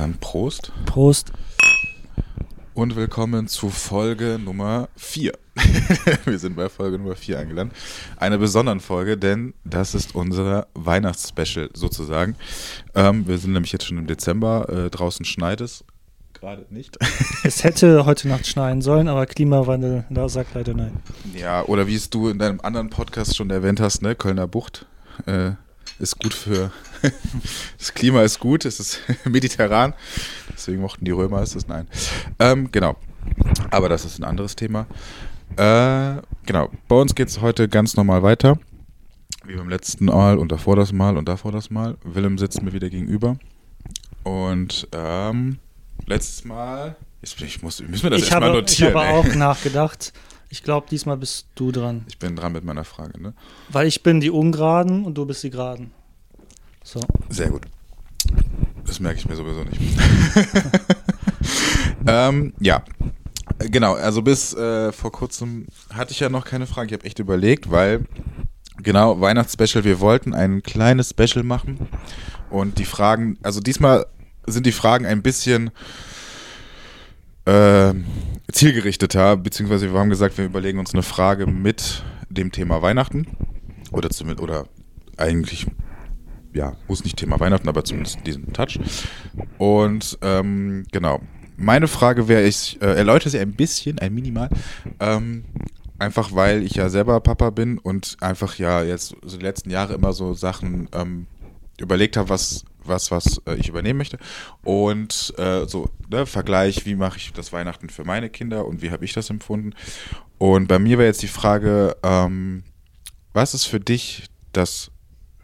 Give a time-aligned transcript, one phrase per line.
[0.00, 0.72] Dann Prost.
[0.86, 1.30] Prost.
[2.72, 5.34] Und willkommen zu Folge Nummer 4.
[6.24, 7.74] Wir sind bei Folge Nummer 4 angelangt.
[8.16, 12.34] Eine besondere Folge, denn das ist unser Weihnachtsspecial sozusagen.
[12.94, 14.70] Ähm, wir sind nämlich jetzt schon im Dezember.
[14.70, 15.84] Äh, draußen schneit es.
[16.32, 16.96] Gerade nicht.
[17.44, 20.96] Es hätte heute Nacht schneien sollen, aber Klimawandel, da sagt leider nein.
[21.34, 24.14] Ja, oder wie es du in deinem anderen Podcast schon erwähnt hast, ne?
[24.14, 24.86] Kölner Bucht
[25.26, 25.50] äh,
[25.98, 26.72] ist gut für.
[27.78, 29.94] das Klima ist gut, es ist mediterran.
[30.52, 31.56] Deswegen mochten die Römer es.
[31.66, 31.86] Nein.
[32.38, 32.96] Ähm, genau.
[33.70, 34.86] Aber das ist ein anderes Thema.
[35.56, 36.70] Äh, genau.
[36.88, 38.58] Bei uns geht es heute ganz normal weiter.
[39.44, 41.96] Wie beim letzten Mal und davor das Mal und davor das Mal.
[42.04, 43.36] Willem sitzt mir wieder gegenüber.
[44.22, 45.58] Und ähm,
[46.06, 46.96] letztes Mal.
[47.22, 48.90] Ich, ich muss, müssen wir das erstmal habe, notieren.
[48.90, 49.12] Ich habe ey.
[49.14, 50.12] auch nachgedacht.
[50.52, 52.04] Ich glaube, diesmal bist du dran.
[52.08, 53.34] Ich bin dran mit meiner Frage, ne?
[53.68, 55.92] Weil ich bin die Ungeraden und du bist die Geraden.
[56.92, 56.98] So.
[57.28, 57.62] Sehr gut.
[58.84, 59.80] Das merke ich mir sowieso nicht.
[62.08, 62.82] ähm, ja,
[63.60, 63.94] genau.
[63.94, 66.88] Also bis äh, vor kurzem hatte ich ja noch keine Frage.
[66.88, 68.06] Ich habe echt überlegt, weil
[68.82, 69.84] genau Weihnachtsspecial.
[69.84, 71.86] Wir wollten ein kleines Special machen
[72.50, 73.38] und die Fragen.
[73.44, 74.06] Also diesmal
[74.48, 75.70] sind die Fragen ein bisschen
[77.44, 77.94] äh,
[78.50, 83.28] zielgerichteter, beziehungsweise wir haben gesagt, wir überlegen uns eine Frage mit dem Thema Weihnachten
[83.92, 84.66] oder zumindest oder
[85.16, 85.68] eigentlich
[86.52, 88.78] ja, muss nicht Thema Weihnachten, aber zumindest diesen Touch.
[89.58, 91.20] Und ähm, genau.
[91.56, 94.48] Meine Frage wäre, ich äh, erläutere sie ein bisschen, ein Minimal.
[94.98, 95.44] Ähm,
[95.98, 99.94] einfach weil ich ja selber Papa bin und einfach ja jetzt so die letzten Jahre
[99.94, 101.26] immer so Sachen ähm,
[101.78, 104.18] überlegt habe, was, was, was äh, ich übernehmen möchte.
[104.62, 108.90] Und äh, so, ne, Vergleich, wie mache ich das Weihnachten für meine Kinder und wie
[108.90, 109.74] habe ich das empfunden.
[110.38, 112.64] Und bei mir wäre jetzt die Frage, ähm,
[113.32, 114.90] was ist für dich das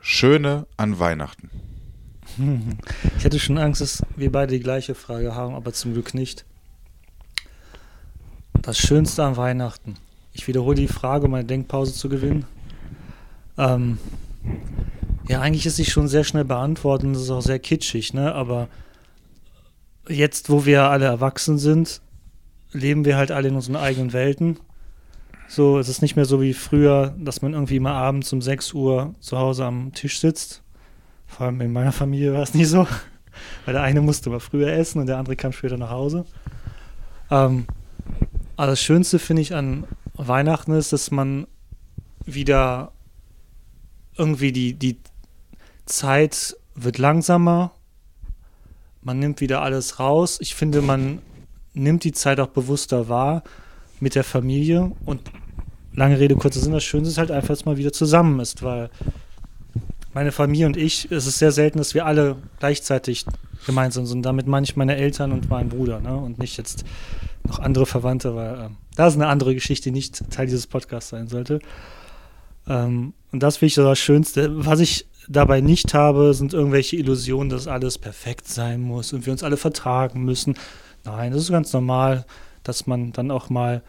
[0.09, 1.51] Schöne an Weihnachten?
[3.19, 6.45] Ich hätte schon Angst, dass wir beide die gleiche Frage haben, aber zum Glück nicht.
[8.63, 9.97] Das Schönste an Weihnachten.
[10.33, 12.45] Ich wiederhole die Frage, um eine Denkpause zu gewinnen.
[13.59, 13.99] Ähm,
[15.29, 18.33] ja, eigentlich ist sie schon sehr schnell beantwortet und das ist auch sehr kitschig, ne?
[18.33, 18.69] Aber
[20.09, 22.01] jetzt, wo wir alle erwachsen sind,
[22.71, 24.61] leben wir halt alle in unseren eigenen Welten.
[25.49, 28.73] So, es ist nicht mehr so wie früher, dass man irgendwie immer abends um 6
[28.75, 30.63] Uhr zu Hause am Tisch sitzt.
[31.27, 32.87] Vor allem in meiner Familie war es nie so.
[33.65, 36.25] Weil der eine musste mal früher essen und der andere kam später nach Hause.
[37.31, 37.67] Ähm,
[38.57, 41.47] aber das Schönste finde ich an Weihnachten ist, dass man
[42.25, 42.93] wieder
[44.17, 44.99] irgendwie die, die
[45.85, 47.73] Zeit wird langsamer.
[49.03, 50.39] Man nimmt wieder alles raus.
[50.41, 51.21] Ich finde, man
[51.75, 53.43] nimmt die Zeit auch bewusster wahr
[54.01, 55.21] mit der Familie und
[55.95, 58.91] lange Rede, kurzer Sinn, das Schönste ist halt einfach, dass man wieder zusammen ist, weil
[60.13, 63.27] meine Familie und ich, es ist sehr selten, dass wir alle gleichzeitig
[63.67, 64.25] gemeinsam sind.
[64.25, 66.17] Damit meine ich meine Eltern und meinen Bruder, ne?
[66.17, 66.85] Und nicht jetzt
[67.45, 71.11] noch andere Verwandte, weil ähm, das ist eine andere Geschichte, die nicht Teil dieses Podcasts
[71.11, 71.61] sein sollte.
[72.67, 74.65] Ähm, und das finde ich das Schönste.
[74.65, 79.33] Was ich dabei nicht habe, sind irgendwelche Illusionen, dass alles perfekt sein muss und wir
[79.33, 80.55] uns alle vertragen müssen.
[81.05, 82.25] Nein, das ist ganz normal,
[82.69, 83.83] dass man dann auch mal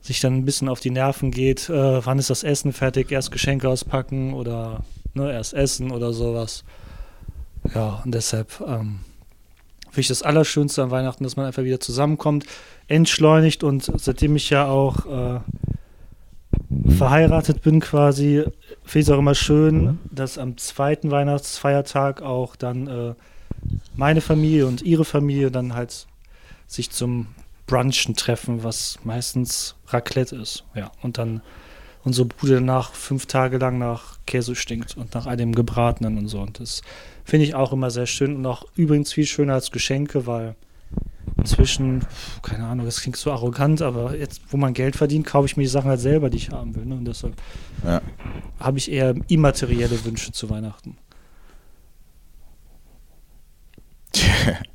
[0.00, 1.68] sich dann ein bisschen auf die Nerven geht.
[1.68, 3.10] Äh, wann ist das Essen fertig?
[3.10, 4.84] Erst Geschenke auspacken oder
[5.14, 6.64] ne, erst essen oder sowas.
[7.74, 9.00] Ja, und deshalb ähm,
[9.86, 12.46] finde ich das Allerschönste an Weihnachten, dass man einfach wieder zusammenkommt,
[12.86, 15.40] entschleunigt und seitdem ich ja auch äh,
[16.96, 18.44] verheiratet bin quasi,
[18.84, 23.14] finde ich es auch immer schön, dass am zweiten Weihnachtsfeiertag auch dann äh,
[23.96, 26.06] meine Familie und ihre Familie dann halt
[26.66, 27.26] sich zum
[27.68, 30.64] Brunchen treffen, was meistens Raclette ist.
[30.74, 31.42] Ja, und dann
[32.02, 36.26] unsere Bude danach fünf Tage lang nach Käse stinkt und nach all dem Gebratenen und
[36.28, 36.40] so.
[36.40, 36.82] Und das
[37.24, 40.56] finde ich auch immer sehr schön und auch übrigens viel schöner als Geschenke, weil
[41.36, 42.04] inzwischen,
[42.42, 45.64] keine Ahnung, das klingt so arrogant, aber jetzt, wo man Geld verdient, kaufe ich mir
[45.64, 46.86] die Sachen halt selber, die ich haben will.
[46.86, 46.94] Ne?
[46.94, 47.34] Und deshalb
[47.84, 48.00] Ja.
[48.58, 50.96] habe ich eher immaterielle Wünsche zu Weihnachten.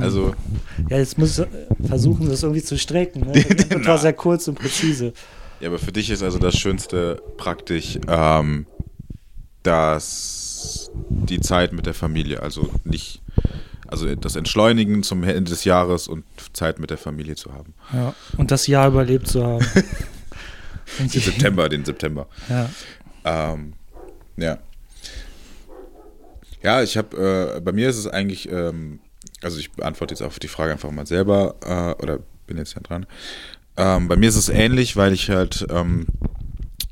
[0.00, 0.34] Also,
[0.88, 1.46] Ja, jetzt muss ich
[1.86, 3.20] versuchen, das irgendwie zu strecken.
[3.20, 3.32] Ne?
[3.56, 3.98] Das war Na.
[3.98, 5.12] sehr kurz und präzise.
[5.60, 8.66] ja, aber für dich ist also das Schönste praktisch ähm,
[9.62, 12.42] das, die Zeit mit der Familie.
[12.42, 13.22] Also nicht,
[13.86, 17.74] also das Entschleunigen zum Ende des Jahres und Zeit mit der Familie zu haben.
[17.92, 18.14] Ja.
[18.36, 19.64] Und das Jahr überlebt zu haben.
[20.98, 22.26] Den September, den September.
[22.48, 22.70] Ja.
[23.24, 23.72] Ähm,
[24.36, 24.58] ja.
[26.62, 29.00] Ja, ich habe, äh, bei mir ist es eigentlich, ähm,
[29.44, 32.80] also ich beantworte jetzt auf die Frage einfach mal selber, äh, oder bin jetzt ja
[32.80, 33.06] dran.
[33.76, 36.06] Ähm, bei mir ist es ähnlich, weil ich halt, ähm,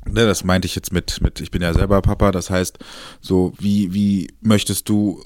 [0.05, 2.79] ne, das meinte ich jetzt mit, mit, ich bin ja selber Papa, das heißt,
[3.21, 5.23] so, wie, wie möchtest du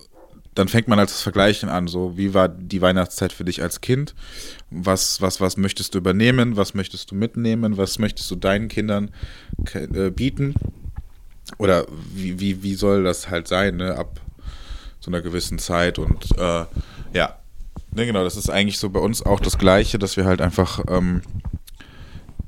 [0.58, 1.88] dann fängt man als das Vergleichen an.
[1.88, 4.16] So, wie war die Weihnachtszeit für dich als Kind?
[4.72, 6.58] Was, was, was möchtest du übernehmen?
[6.58, 7.78] Was möchtest du mitnehmen?
[7.78, 9.12] Was möchtest du deinen Kindern
[9.74, 10.56] äh, bieten?
[11.60, 13.96] Oder wie, wie, wie soll das halt sein, ne?
[13.96, 14.20] Ab
[15.00, 16.00] so einer gewissen Zeit.
[16.00, 16.66] Und äh,
[17.18, 17.36] ja,
[17.92, 20.84] ne, genau, das ist eigentlich so bei uns auch das Gleiche, dass wir halt einfach
[20.88, 21.24] ähm,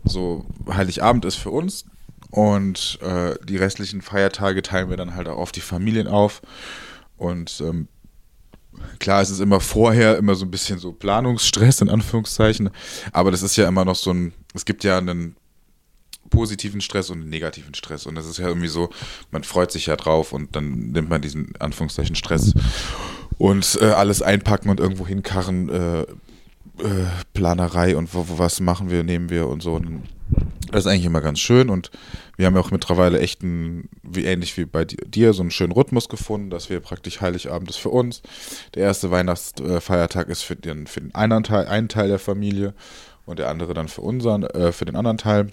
[0.03, 1.85] so Heiligabend ist für uns
[2.29, 6.43] und äh, die restlichen Feiertage teilen wir dann halt auch auf die Familien auf.
[7.17, 7.87] Und ähm,
[8.99, 12.69] klar, es ist immer vorher immer so ein bisschen so Planungsstress in Anführungszeichen,
[13.11, 15.35] aber das ist ja immer noch so ein, es gibt ja einen
[16.29, 18.91] positiven Stress und einen negativen Stress und das ist ja irgendwie so,
[19.31, 22.53] man freut sich ja drauf und dann nimmt man diesen Anführungszeichen Stress
[23.39, 28.91] und äh, alles einpacken und irgendwo hinkarren, äh, äh, Planerei und wo, wo, was machen
[28.91, 29.75] wir, nehmen wir und so.
[29.75, 30.03] Und
[30.69, 31.89] das ist eigentlich immer ganz schön und
[32.35, 35.71] wir haben ja auch mittlerweile echt ein, wie ähnlich wie bei dir, so einen schönen
[35.71, 38.21] Rhythmus gefunden, dass wir praktisch Heiligabend ist für uns.
[38.75, 42.73] Der erste Weihnachtsfeiertag ist für den, für den einen Teil, einen Teil der Familie
[43.25, 45.49] und der andere dann für unseren, äh, für den anderen Teil.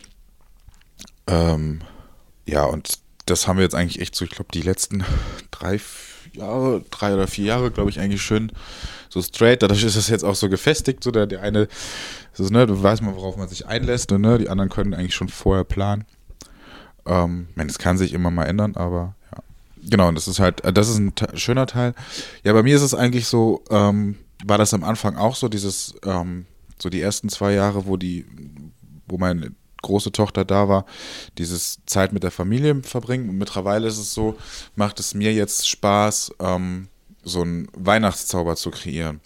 [1.28, 1.82] Ähm,
[2.46, 5.04] ja, und das haben wir jetzt eigentlich echt so, ich glaube, die letzten
[5.52, 5.78] drei
[6.36, 8.52] Jahre, drei oder vier Jahre, glaube ich, eigentlich schön
[9.08, 9.62] so straight.
[9.62, 11.68] Dadurch ist das jetzt auch so gefestigt, so der, der eine
[12.36, 15.28] ist, ne, du weißt mal, worauf man sich einlässt ne, die anderen können eigentlich schon
[15.28, 16.04] vorher planen.
[17.06, 19.42] Ähm, es kann sich immer mal ändern, aber ja.
[19.88, 21.94] Genau, und das ist halt, das ist ein schöner Teil.
[22.42, 25.94] Ja, bei mir ist es eigentlich so, ähm, war das am Anfang auch so, dieses,
[26.04, 26.46] ähm,
[26.78, 28.26] so die ersten zwei Jahre, wo die,
[29.06, 29.52] wo meine
[29.86, 30.84] große Tochter da war,
[31.38, 33.30] dieses Zeit mit der Familie verbringen.
[33.30, 34.36] Und mittlerweile ist es so,
[34.74, 36.88] macht es mir jetzt Spaß, ähm,
[37.22, 39.20] so einen Weihnachtszauber zu kreieren.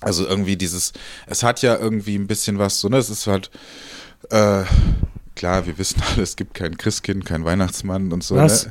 [0.00, 0.92] Also irgendwie dieses,
[1.26, 3.50] es hat ja irgendwie ein bisschen was, so, ne, es ist halt,
[4.30, 4.64] äh,
[5.36, 8.36] klar, wir wissen alle, es gibt kein Christkind, kein Weihnachtsmann und so.
[8.36, 8.66] Was?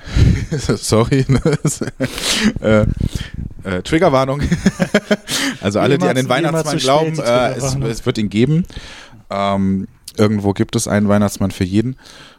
[0.49, 0.59] Ne?
[0.77, 1.25] Sorry.
[1.27, 1.41] Ne?
[2.61, 2.85] äh,
[3.63, 4.41] äh, Triggerwarnung.
[5.61, 8.65] also alle, die an den Weihnachtsmann glauben, äh, es, es, wird ihn geben.
[9.29, 11.97] Ähm, irgendwo gibt es einen Weihnachtsmann für jeden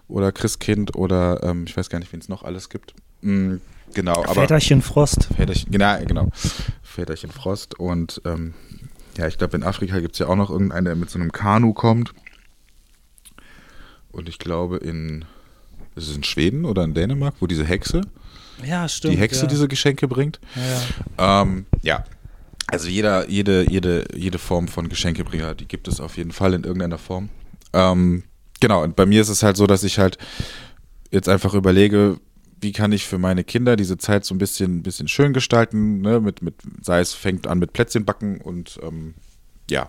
[0.08, 2.94] oder Christkind oder ähm, ich weiß gar nicht, wen es noch alles gibt.
[3.22, 3.60] Mhm,
[3.94, 5.28] genau, aber Väterchen Frost.
[5.36, 6.28] Väterchen, genau, genau.
[6.82, 8.54] Väterchen Frost und ähm,
[9.16, 11.32] ja, ich glaube, in Afrika gibt es ja auch noch irgendeinen, der mit so einem
[11.32, 12.12] Kanu kommt.
[14.10, 15.24] Und ich glaube, in,
[15.94, 18.02] ist es in Schweden oder in Dänemark, wo diese Hexe,
[18.64, 19.46] ja, stimmt, die Hexe ja.
[19.46, 20.40] diese Geschenke bringt.
[21.18, 21.42] Ja.
[21.42, 22.04] Ähm, ja.
[22.68, 26.64] Also jeder, jede, jede, jede Form von Geschenkebringer, die gibt es auf jeden Fall in
[26.64, 27.28] irgendeiner Form.
[27.72, 28.24] Ähm,
[28.60, 30.18] genau, und bei mir ist es halt so, dass ich halt
[31.10, 32.18] jetzt einfach überlege,
[32.60, 36.20] wie kann ich für meine Kinder diese Zeit so ein bisschen, bisschen schön gestalten, ne?
[36.20, 39.14] mit, mit, sei es fängt an mit Plätzchen backen und ähm,
[39.68, 39.88] ja.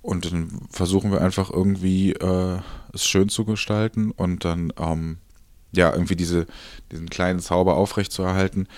[0.00, 2.58] Und dann versuchen wir einfach irgendwie äh,
[2.94, 5.18] es schön zu gestalten und dann ähm,
[5.72, 6.46] ja, irgendwie diese,
[6.90, 8.68] diesen kleinen Zauber aufrechtzuerhalten.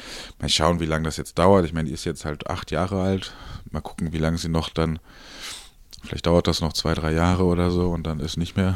[0.41, 1.65] Mal schauen, wie lange das jetzt dauert.
[1.65, 3.33] Ich meine, die ist jetzt halt acht Jahre alt.
[3.71, 4.99] Mal gucken, wie lange sie noch dann
[6.03, 8.75] Vielleicht dauert das noch zwei, drei Jahre oder so und dann ist nicht mehr.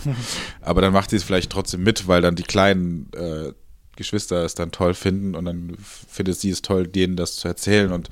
[0.62, 3.52] Aber dann macht sie es vielleicht trotzdem mit, weil dann die kleinen äh,
[3.96, 7.92] Geschwister es dann toll finden und dann findet sie es toll, denen das zu erzählen.
[7.92, 8.08] Und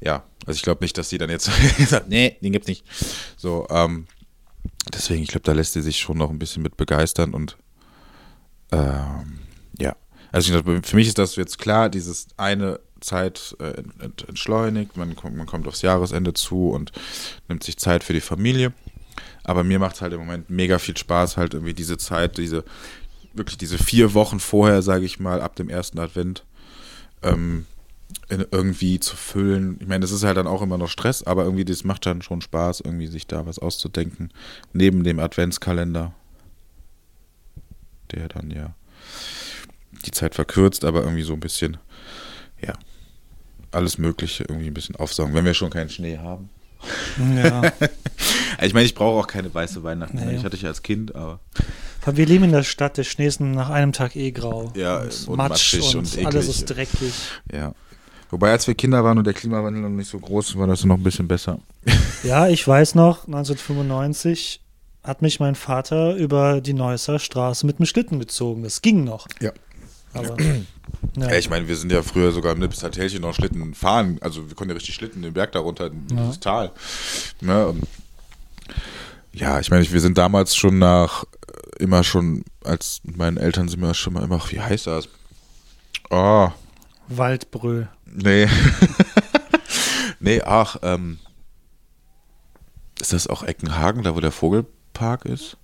[0.00, 1.50] ja, also ich glaube nicht, dass sie dann jetzt
[1.86, 2.84] sagt, nee, den gibt's nicht.
[3.36, 4.06] So, ähm,
[4.92, 7.56] deswegen, ich glaube, da lässt sie sich schon noch ein bisschen mit begeistern und
[8.70, 9.40] ähm,
[9.78, 9.96] ja.
[10.30, 13.82] Also ich, für mich ist das jetzt klar, dieses eine Zeit äh,
[14.26, 16.92] entschleunigt, man kommt, man kommt aufs Jahresende zu und
[17.48, 18.72] nimmt sich Zeit für die Familie.
[19.44, 22.64] Aber mir macht es halt im Moment mega viel Spaß, halt irgendwie diese Zeit, diese,
[23.34, 26.44] wirklich diese vier Wochen vorher, sage ich mal, ab dem ersten Advent,
[27.22, 27.66] ähm,
[28.28, 29.78] irgendwie zu füllen.
[29.80, 32.22] Ich meine, das ist halt dann auch immer noch Stress, aber irgendwie das macht dann
[32.22, 34.32] schon Spaß, irgendwie sich da was auszudenken.
[34.72, 36.14] Neben dem Adventskalender,
[38.10, 38.74] der dann ja
[40.06, 41.76] die Zeit verkürzt, aber irgendwie so ein bisschen,
[42.60, 42.74] ja,
[43.72, 46.48] alles Mögliche irgendwie ein bisschen aufsaugen, wenn wir schon keinen Schnee haben.
[47.36, 47.62] Ja.
[48.62, 50.16] ich meine, ich brauche auch keine weiße Weihnachten.
[50.16, 50.36] Nee.
[50.36, 51.40] Ich hatte ich als Kind, aber.
[52.04, 54.72] Wir leben in der Stadt, der Schnee ist nach einem Tag eh grau.
[54.74, 56.26] Ja, und, und Matsch matschig und, und eklig.
[56.26, 57.14] alles ist dreckig.
[57.52, 57.74] Ja.
[58.30, 60.96] Wobei, als wir Kinder waren und der Klimawandel noch nicht so groß war, das noch
[60.96, 61.58] ein bisschen besser.
[62.24, 64.60] Ja, ich weiß noch, 1995
[65.02, 68.62] hat mich mein Vater über die Neusser Straße mit dem Schlitten gezogen.
[68.62, 69.26] Das ging noch.
[69.40, 69.50] Ja.
[70.14, 70.36] Aber,
[71.16, 74.18] Ja, ich meine, wir sind ja früher sogar im Nipster Tälchen noch Schlitten fahren.
[74.22, 76.16] Also wir konnten ja richtig Schlitten den Berg darunter, in Ja.
[76.22, 76.72] dieses Tal.
[77.40, 77.74] Ne?
[79.32, 81.24] Ja, ich meine, wir sind damals schon nach,
[81.78, 85.08] immer schon, als mit meinen Eltern sind wir schon mal immer, wie heißt das?
[86.10, 86.48] Oh,
[87.08, 87.88] Waldbrüll.
[88.06, 88.46] nee.
[90.20, 91.18] nee, ach, ähm,
[93.00, 95.56] ist das auch Eckenhagen, da wo der Vogelpark ist?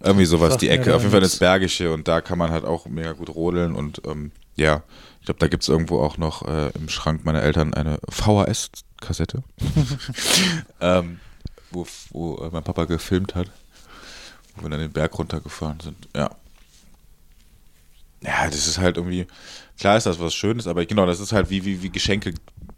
[0.00, 0.94] Irgendwie sowas, die Ecke.
[0.94, 4.02] Auf jeden Fall ins Bergische und da kann man halt auch mega gut rodeln und
[4.06, 4.82] ähm, ja,
[5.20, 9.42] ich glaube, da gibt es irgendwo auch noch äh, im Schrank meiner Eltern eine VHS-Kassette,
[10.80, 11.20] ähm,
[11.70, 13.50] wo, wo äh, mein Papa gefilmt hat,
[14.54, 16.08] wo wir dann den Berg runtergefahren sind.
[16.14, 16.30] Ja.
[18.22, 19.26] Ja, das ist halt irgendwie,
[19.78, 22.34] klar ist das was Schönes, aber genau, das ist halt wie, wie, wie Geschenke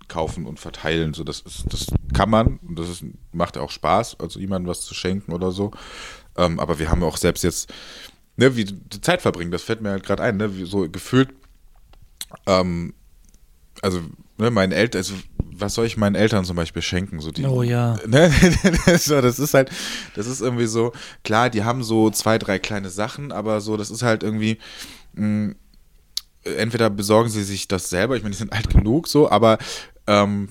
[0.08, 1.14] kaufen und verteilen.
[1.14, 4.80] So, das, ist, das kann man und das ist, macht auch Spaß, also jemandem was
[4.80, 5.70] zu schenken oder so.
[6.38, 7.70] Ähm, aber wir haben auch selbst jetzt,
[8.36, 11.28] ne, wie die Zeit verbringen, das fällt mir halt gerade ein, ne, wie so gefühlt,
[12.46, 12.94] ähm,
[13.82, 14.00] also,
[14.38, 15.14] ne, meinen Eltern, also,
[15.52, 17.20] was soll ich meinen Eltern zum Beispiel schenken?
[17.20, 17.96] So die, Oh ja.
[18.06, 18.30] Ne?
[18.98, 19.70] so, das ist halt,
[20.14, 20.92] das ist irgendwie so,
[21.24, 24.58] klar, die haben so zwei, drei kleine Sachen, aber so, das ist halt irgendwie,
[25.14, 25.54] mh,
[26.44, 29.58] entweder besorgen sie sich das selber, ich meine, die sind alt genug so, aber
[30.06, 30.50] ähm,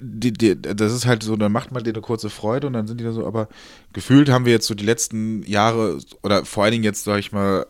[0.00, 2.86] die, die, das ist halt so, dann macht man dir eine kurze Freude und dann
[2.86, 3.48] sind die da so, aber
[3.92, 7.32] gefühlt haben wir jetzt so die letzten Jahre oder vor allen Dingen jetzt, sag ich
[7.32, 7.66] mal,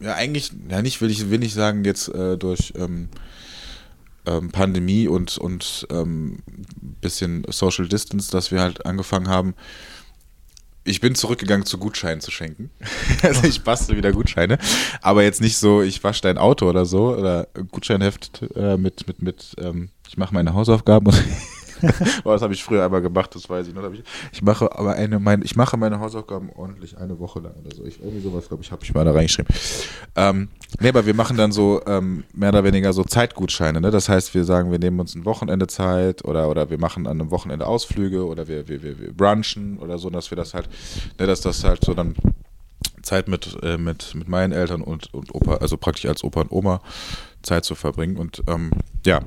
[0.00, 3.08] ja, eigentlich, ja, nicht will ich, will ich sagen, jetzt äh, durch ähm,
[4.26, 6.38] ähm, Pandemie und, und ähm,
[7.00, 9.54] bisschen Social Distance, dass wir halt angefangen haben.
[10.84, 12.70] Ich bin zurückgegangen zu Gutscheinen zu schenken.
[13.22, 14.58] also ich bastel wieder Gutscheine.
[15.02, 17.14] Aber jetzt nicht so, ich wasche dein Auto oder so.
[17.14, 21.04] Oder Gutscheinheft äh, mit, mit, mit, ähm, ich mache meine Hausaufgaben.
[22.24, 23.88] Boah, das habe ich früher einmal gemacht, das weiß ich noch.
[23.92, 24.02] Ich,
[24.32, 27.84] ich mache aber eine, mein, ich mache meine Hausaufgaben ordentlich eine Woche lang oder so.
[27.84, 29.54] Ich, irgendwie sowas, glaube ich, habe ich mal da reingeschrieben.
[30.16, 30.48] Ähm,
[30.80, 33.80] nee, aber wir machen dann so ähm, mehr oder weniger so Zeitgutscheine.
[33.80, 33.92] Ne?
[33.92, 37.20] Das heißt, wir sagen, wir nehmen uns ein Wochenende Zeit oder, oder wir machen an
[37.20, 40.68] einem Wochenende Ausflüge oder wir, wir, wir, wir brunchen oder so, dass wir das halt,
[41.20, 42.16] ne, dass das halt so dann
[43.02, 46.50] Zeit mit, äh, mit, mit meinen Eltern und, und Opa, also praktisch als Opa und
[46.50, 46.80] Oma
[47.42, 48.16] Zeit zu verbringen.
[48.16, 48.72] Und ähm,
[49.06, 49.20] ja,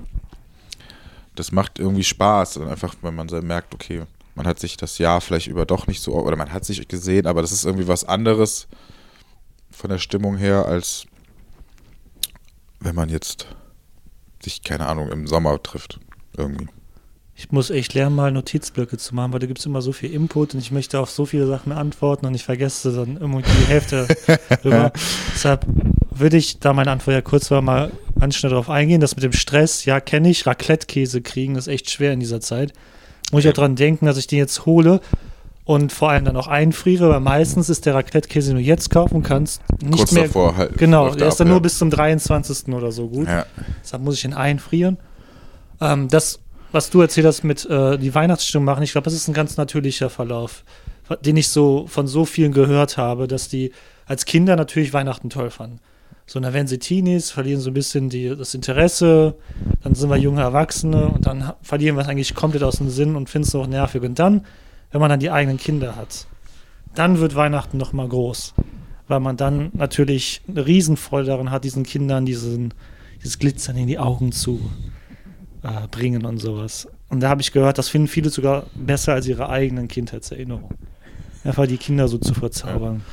[1.35, 2.57] das macht irgendwie Spaß.
[2.57, 4.03] Und einfach, wenn man so merkt, okay,
[4.35, 7.27] man hat sich das Jahr vielleicht über doch nicht so, oder man hat sich gesehen,
[7.27, 8.67] aber das ist irgendwie was anderes
[9.71, 11.05] von der Stimmung her, als
[12.79, 13.47] wenn man jetzt
[14.41, 15.99] sich, keine Ahnung, im Sommer trifft.
[16.35, 16.67] Irgendwie.
[17.43, 20.13] Ich muss echt lernen, mal Notizblöcke zu machen, weil da gibt es immer so viel
[20.13, 23.67] Input und ich möchte auf so viele Sachen antworten und ich vergesse dann immer die
[23.67, 24.07] Hälfte
[24.61, 24.93] drüber.
[25.33, 25.65] Deshalb
[26.11, 29.01] würde ich, da meine Antwort ja kurz war, mal ganz schnell darauf eingehen.
[29.01, 30.47] Das mit dem Stress, ja, kenne ich.
[30.47, 32.71] Raclette-Käse kriegen, das ist echt schwer in dieser Zeit.
[33.33, 35.01] Muss ich ja dran denken, dass ich den jetzt hole
[35.65, 39.21] und vor allem dann auch einfriere, weil meistens ist der Raclette-Käse, den du jetzt kaufen
[39.21, 40.23] kannst, nicht Kurz mehr.
[40.23, 40.77] davor halt.
[40.77, 41.53] Genau, der ist ab, dann ja.
[41.53, 42.73] nur bis zum 23.
[42.73, 43.27] oder so gut.
[43.27, 43.45] Ja.
[43.83, 44.97] Deshalb muss ich ihn einfrieren.
[45.81, 46.39] Ähm, das,
[46.73, 49.57] was du erzählt hast mit äh, die Weihnachtsstimmung machen, ich glaube, das ist ein ganz
[49.57, 50.65] natürlicher Verlauf,
[51.21, 53.71] den ich so von so vielen gehört habe, dass die
[54.05, 55.79] als Kinder natürlich Weihnachten toll fanden.
[56.25, 59.35] So, dann werden sie Teenies, verlieren so ein bisschen die, das Interesse,
[59.83, 63.15] dann sind wir junge Erwachsene und dann verlieren wir es eigentlich komplett aus dem Sinn
[63.15, 64.01] und finden es auch nervig.
[64.01, 64.45] Und dann,
[64.91, 66.25] wenn man dann die eigenen Kinder hat,
[66.95, 68.53] dann wird Weihnachten noch mal groß,
[69.07, 72.73] weil man dann natürlich eine Riesenfreude daran hat, diesen Kindern diesen,
[73.19, 74.71] dieses Glitzern in die Augen zu
[75.63, 76.87] äh, bringen und sowas.
[77.09, 80.77] Und da habe ich gehört, das finden viele sogar besser als ihre eigenen Kindheitserinnerungen.
[81.43, 83.03] Einfach die Kinder so zu verzaubern.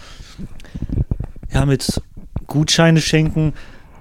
[1.53, 2.01] Ja, mit
[2.47, 3.55] Gutscheine schenken,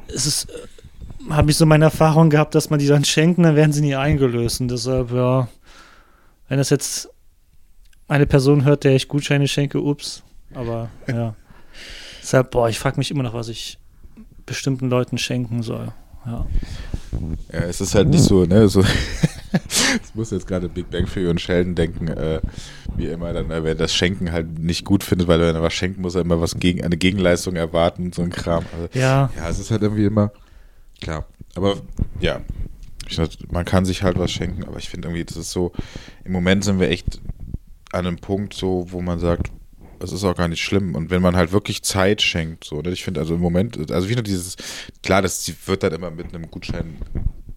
[0.08, 3.56] es ist, äh, habe ich so meine Erfahrung gehabt, dass man die dann schenken, dann
[3.56, 4.62] werden sie nie eingelöst.
[4.62, 5.48] Und deshalb, ja,
[6.48, 7.10] wenn das jetzt
[8.08, 10.24] eine Person hört, der ich Gutscheine schenke, ups.
[10.54, 11.36] Aber ja.
[12.22, 13.78] Deshalb, boah, ich frage mich immer noch, was ich
[14.46, 15.94] bestimmten Leuten schenken soll.
[16.26, 16.46] Ja.
[17.52, 18.84] Ja, es ist halt nicht so, ne, so.
[20.04, 22.40] Ich muss jetzt gerade Big Bang Theory und Sheldon denken, äh,
[22.96, 25.74] wie immer dann, äh, wer das Schenken halt nicht gut findet, weil wenn er was
[25.74, 28.64] schenkt, muss er immer was gegen, eine Gegenleistung erwarten, so ein Kram.
[28.74, 30.32] Also, Ja, ja, es ist halt irgendwie immer,
[31.02, 31.26] klar.
[31.56, 31.78] Aber
[32.20, 32.42] ja,
[33.08, 33.20] ich,
[33.52, 35.72] man kann sich halt was schenken, aber ich finde irgendwie, das ist so,
[36.26, 37.20] im Moment sind wir echt
[37.92, 39.52] an einem Punkt so, wo man sagt,
[40.02, 40.96] es ist auch gar nicht schlimm.
[40.96, 42.92] Und wenn man halt wirklich Zeit schenkt, so, ne?
[42.92, 44.56] ich finde also im Moment, also wie nur dieses,
[45.04, 46.98] klar, das wird dann immer mit einem Gutschein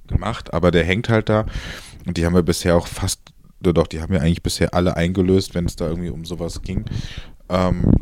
[0.07, 1.47] gemacht, aber der hängt halt da.
[2.07, 3.21] Und die haben wir bisher auch fast,
[3.61, 6.85] doch, die haben wir eigentlich bisher alle eingelöst, wenn es da irgendwie um sowas ging.
[7.49, 7.93] Ähm,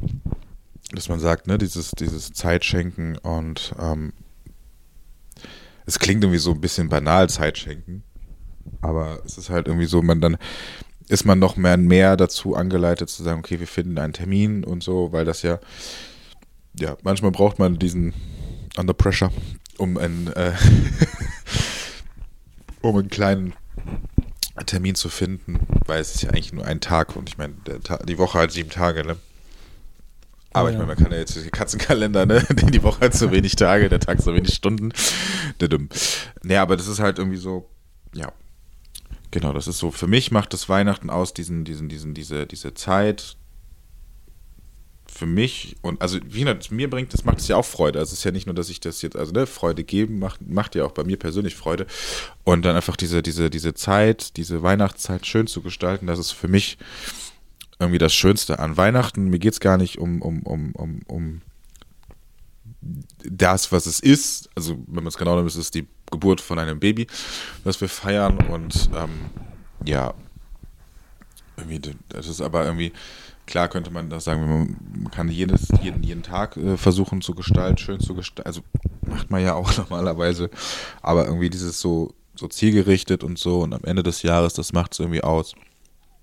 [0.92, 4.12] dass man sagt, ne, dieses, dieses Zeitschenken und ähm,
[5.86, 8.02] es klingt irgendwie so ein bisschen banal, Zeitschenken.
[8.80, 10.36] Aber es ist halt irgendwie so, man dann
[11.10, 14.82] ist man noch mehr mehr dazu angeleitet zu sagen, okay, wir finden einen Termin und
[14.82, 15.58] so, weil das ja,
[16.78, 18.14] ja, manchmal braucht man diesen
[18.76, 19.32] Under Pressure,
[19.76, 20.52] um einen, äh,
[22.80, 23.54] um einen kleinen
[24.66, 27.80] Termin zu finden, weil es ist ja eigentlich nur ein Tag und ich meine, der
[28.04, 29.16] die Woche hat sieben Tage, ne?
[30.52, 30.78] Aber Oh ich ja.
[30.78, 32.44] meine, man kann ja jetzt den Katzenkalender, ne?
[32.52, 34.92] Die Woche hat so wenig Tage, der Tag so wenig Stunden.
[35.60, 35.88] Düdüm.
[36.42, 37.68] Nee, aber das ist halt irgendwie so,
[38.12, 38.32] ja.
[39.30, 39.90] Genau, das ist so.
[39.90, 43.36] Für mich macht das Weihnachten aus, diesen, diesen, diesen, diese, diese Zeit,
[45.10, 47.98] für mich und also wie gesagt, mir bringt, das macht es ja auch Freude.
[47.98, 50.48] Also es ist ja nicht nur, dass ich das jetzt, also ne, Freude geben macht,
[50.48, 51.86] macht ja auch bei mir persönlich Freude.
[52.44, 56.48] Und dann einfach diese, diese, diese Zeit, diese Weihnachtszeit schön zu gestalten, das ist für
[56.48, 56.78] mich
[57.78, 59.28] irgendwie das Schönste an Weihnachten.
[59.28, 61.42] Mir geht es gar nicht um, um, um, um, um
[63.24, 64.48] das, was es ist.
[64.54, 67.06] Also, wenn man es genau nimmt, ist es die Geburt von einem Baby,
[67.64, 68.38] das wir feiern.
[68.48, 69.30] Und ähm,
[69.84, 70.14] ja,
[71.56, 72.92] irgendwie, das ist aber irgendwie
[73.50, 77.78] Klar könnte man das sagen, man kann jedes, jeden, jeden Tag äh, versuchen zu gestalten,
[77.78, 78.46] schön zu gestalten.
[78.46, 78.60] Also
[79.04, 80.50] macht man ja auch normalerweise.
[81.02, 84.92] Aber irgendwie dieses so, so zielgerichtet und so und am Ende des Jahres, das macht
[84.92, 85.54] es irgendwie aus.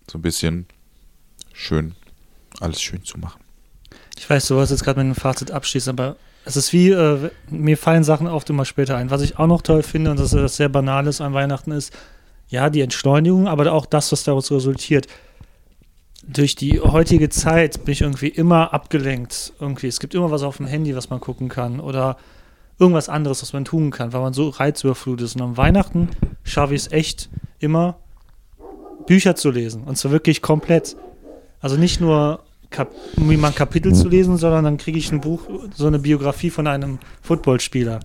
[0.09, 0.67] So ein bisschen
[1.51, 1.95] schön,
[2.61, 3.41] alles schön zu machen.
[4.17, 6.15] Ich weiß, du wolltest jetzt gerade mit einem Fazit abschließen, aber
[6.47, 9.11] es ist wie, äh, mir fallen Sachen oft immer später ein.
[9.11, 11.93] Was ich auch noch toll finde und das ist sehr Banales an Weihnachten ist,
[12.49, 15.07] ja, die Entschleunigung, aber auch das, was daraus resultiert
[16.27, 19.53] durch die heutige Zeit bin ich irgendwie immer abgelenkt.
[19.59, 19.87] Irgendwie.
[19.87, 21.79] Es gibt immer was auf dem Handy, was man gucken kann.
[21.79, 22.17] Oder
[22.77, 25.35] irgendwas anderes, was man tun kann, weil man so reizüberflutet ist.
[25.35, 26.09] Und am Weihnachten
[26.43, 27.97] schaffe ich es echt immer,
[29.05, 29.83] Bücher zu lesen.
[29.83, 30.97] Und zwar wirklich komplett.
[31.61, 35.41] Also nicht nur Kap wie man Kapitel zu lesen, sondern dann kriege ich ein Buch,
[35.73, 37.99] so eine Biografie von einem Footballspieler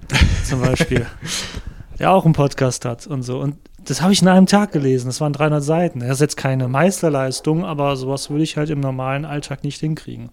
[0.44, 1.06] zum Beispiel,
[1.98, 3.40] der auch einen Podcast hat und so.
[3.40, 5.08] Und das habe ich in einem Tag gelesen.
[5.08, 6.00] Das waren 300 Seiten.
[6.00, 10.30] Das ist jetzt keine Meisterleistung, aber sowas würde ich halt im normalen Alltag nicht hinkriegen.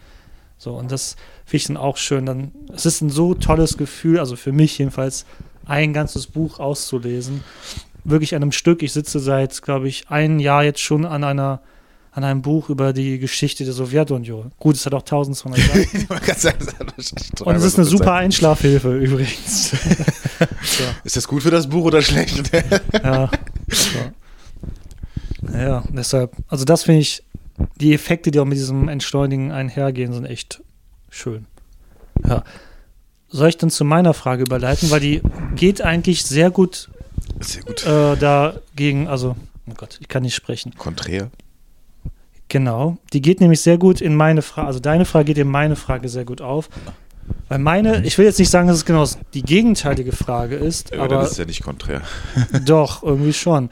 [0.58, 2.26] So, und das finde ich dann auch schön.
[2.26, 5.26] Dann, es ist ein so tolles Gefühl, also für mich jedenfalls,
[5.66, 7.44] ein ganzes Buch auszulesen.
[8.04, 8.84] Wirklich an einem Stück.
[8.84, 11.62] Ich sitze seit, glaube ich, ein Jahr jetzt schon an einer
[12.20, 14.52] an einem Buch über die Geschichte der Sowjetunion.
[14.60, 17.44] Gut, es hat auch 1200 Seiten.
[17.46, 19.70] Und es ist eine super Einschlafhilfe übrigens.
[20.62, 20.84] so.
[21.06, 22.52] Ist das gut für das Buch oder schlecht?
[22.94, 23.32] ja.
[23.70, 24.00] So.
[25.54, 27.24] Ja, deshalb, also das finde ich,
[27.80, 30.62] die Effekte, die auch mit diesem Entschleunigen einhergehen, sind echt
[31.10, 31.46] schön.
[32.28, 32.44] Ja.
[33.30, 35.22] Soll ich dann zu meiner Frage überleiten, weil die
[35.56, 36.90] geht eigentlich sehr gut,
[37.40, 37.86] sehr gut.
[37.86, 39.38] Äh, dagegen, also,
[39.70, 40.74] oh Gott, ich kann nicht sprechen.
[40.78, 41.30] Konträr.
[42.50, 42.98] Genau.
[43.14, 46.10] Die geht nämlich sehr gut in meine Frage, also deine Frage geht in meine Frage
[46.10, 46.70] sehr gut auf.
[47.48, 51.04] Weil meine, ich will jetzt nicht sagen, dass es genau die gegenteilige Frage ist, ja,
[51.04, 51.18] aber.
[51.18, 52.02] Das ist ja nicht konträr.
[52.66, 53.70] Doch, irgendwie schon.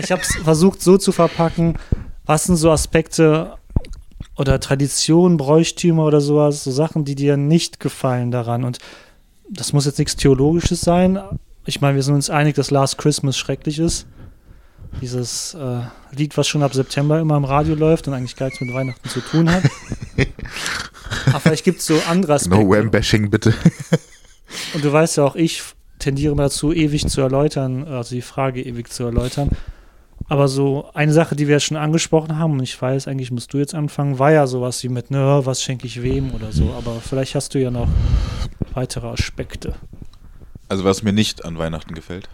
[0.00, 1.78] Ich habe es versucht so zu verpacken,
[2.24, 3.56] was sind so Aspekte
[4.36, 8.64] oder Traditionen, Bräuchtümer oder sowas, so Sachen, die dir nicht gefallen daran.
[8.64, 8.78] Und
[9.48, 11.18] das muss jetzt nichts Theologisches sein.
[11.64, 14.06] Ich meine, wir sind uns einig, dass Last Christmas schrecklich ist.
[15.00, 15.80] Dieses äh,
[16.12, 19.08] Lied, was schon ab September immer im Radio läuft und eigentlich gar nichts mit Weihnachten
[19.08, 19.62] zu tun hat.
[21.26, 22.64] Aber vielleicht gibt es so andere Aspekte.
[22.64, 23.52] No Wham-Bashing, bitte.
[24.74, 25.62] und du weißt ja auch, ich
[25.98, 29.50] tendiere dazu, ewig zu erläutern, also die Frage ewig zu erläutern.
[30.28, 33.58] Aber so eine Sache, die wir schon angesprochen haben, und ich weiß, eigentlich musst du
[33.58, 36.74] jetzt anfangen, war ja sowas wie mit, ne, was schenke ich wem oder so.
[36.76, 37.88] Aber vielleicht hast du ja noch
[38.72, 39.74] weitere Aspekte.
[40.68, 42.28] Also was mir nicht an Weihnachten gefällt?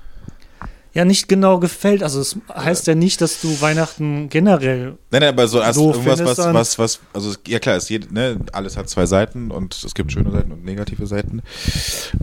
[0.93, 2.03] Ja nicht genau gefällt.
[2.03, 4.99] Also es heißt ja nicht, dass du Weihnachten generell.
[5.11, 8.39] Nein, nein, aber so also irgendwas, was, was, was, also ja klar, es jede, ne,
[8.53, 11.43] alles hat zwei Seiten und es gibt schöne Seiten und negative Seiten.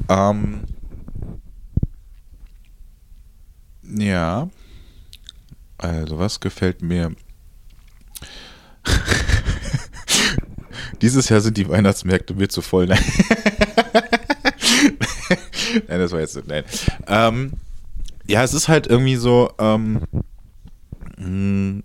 [0.08, 0.62] Ähm,
[3.84, 4.50] ja.
[5.78, 7.12] Also, was gefällt mir?
[11.02, 12.88] Dieses Jahr sind die Weihnachtsmärkte mir zu voll.
[12.88, 13.00] Nein,
[15.88, 16.46] nein das war jetzt.
[16.46, 16.66] Nein.
[17.08, 17.54] Ähm,
[18.30, 20.02] ja, es ist halt irgendwie so, ähm,
[21.18, 21.84] mh, hm,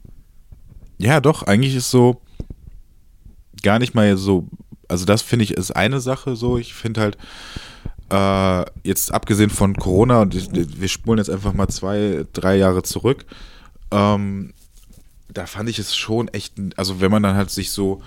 [0.98, 2.20] ja, doch, eigentlich ist so
[3.62, 4.46] gar nicht mal so,
[4.86, 6.58] also das finde ich ist eine Sache so.
[6.58, 7.18] Ich finde halt,
[8.10, 12.82] äh, jetzt abgesehen von Corona und ich, wir spulen jetzt einfach mal zwei, drei Jahre
[12.82, 13.24] zurück,
[13.90, 14.52] ähm,
[15.32, 18.02] da fand ich es schon echt, also wenn man dann halt sich so,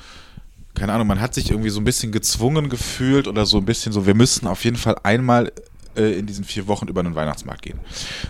[0.75, 3.91] keine Ahnung, man hat sich irgendwie so ein bisschen gezwungen gefühlt oder so ein bisschen
[3.91, 5.51] so, wir müssen auf jeden Fall einmal
[5.97, 7.79] äh, in diesen vier Wochen über einen Weihnachtsmarkt gehen.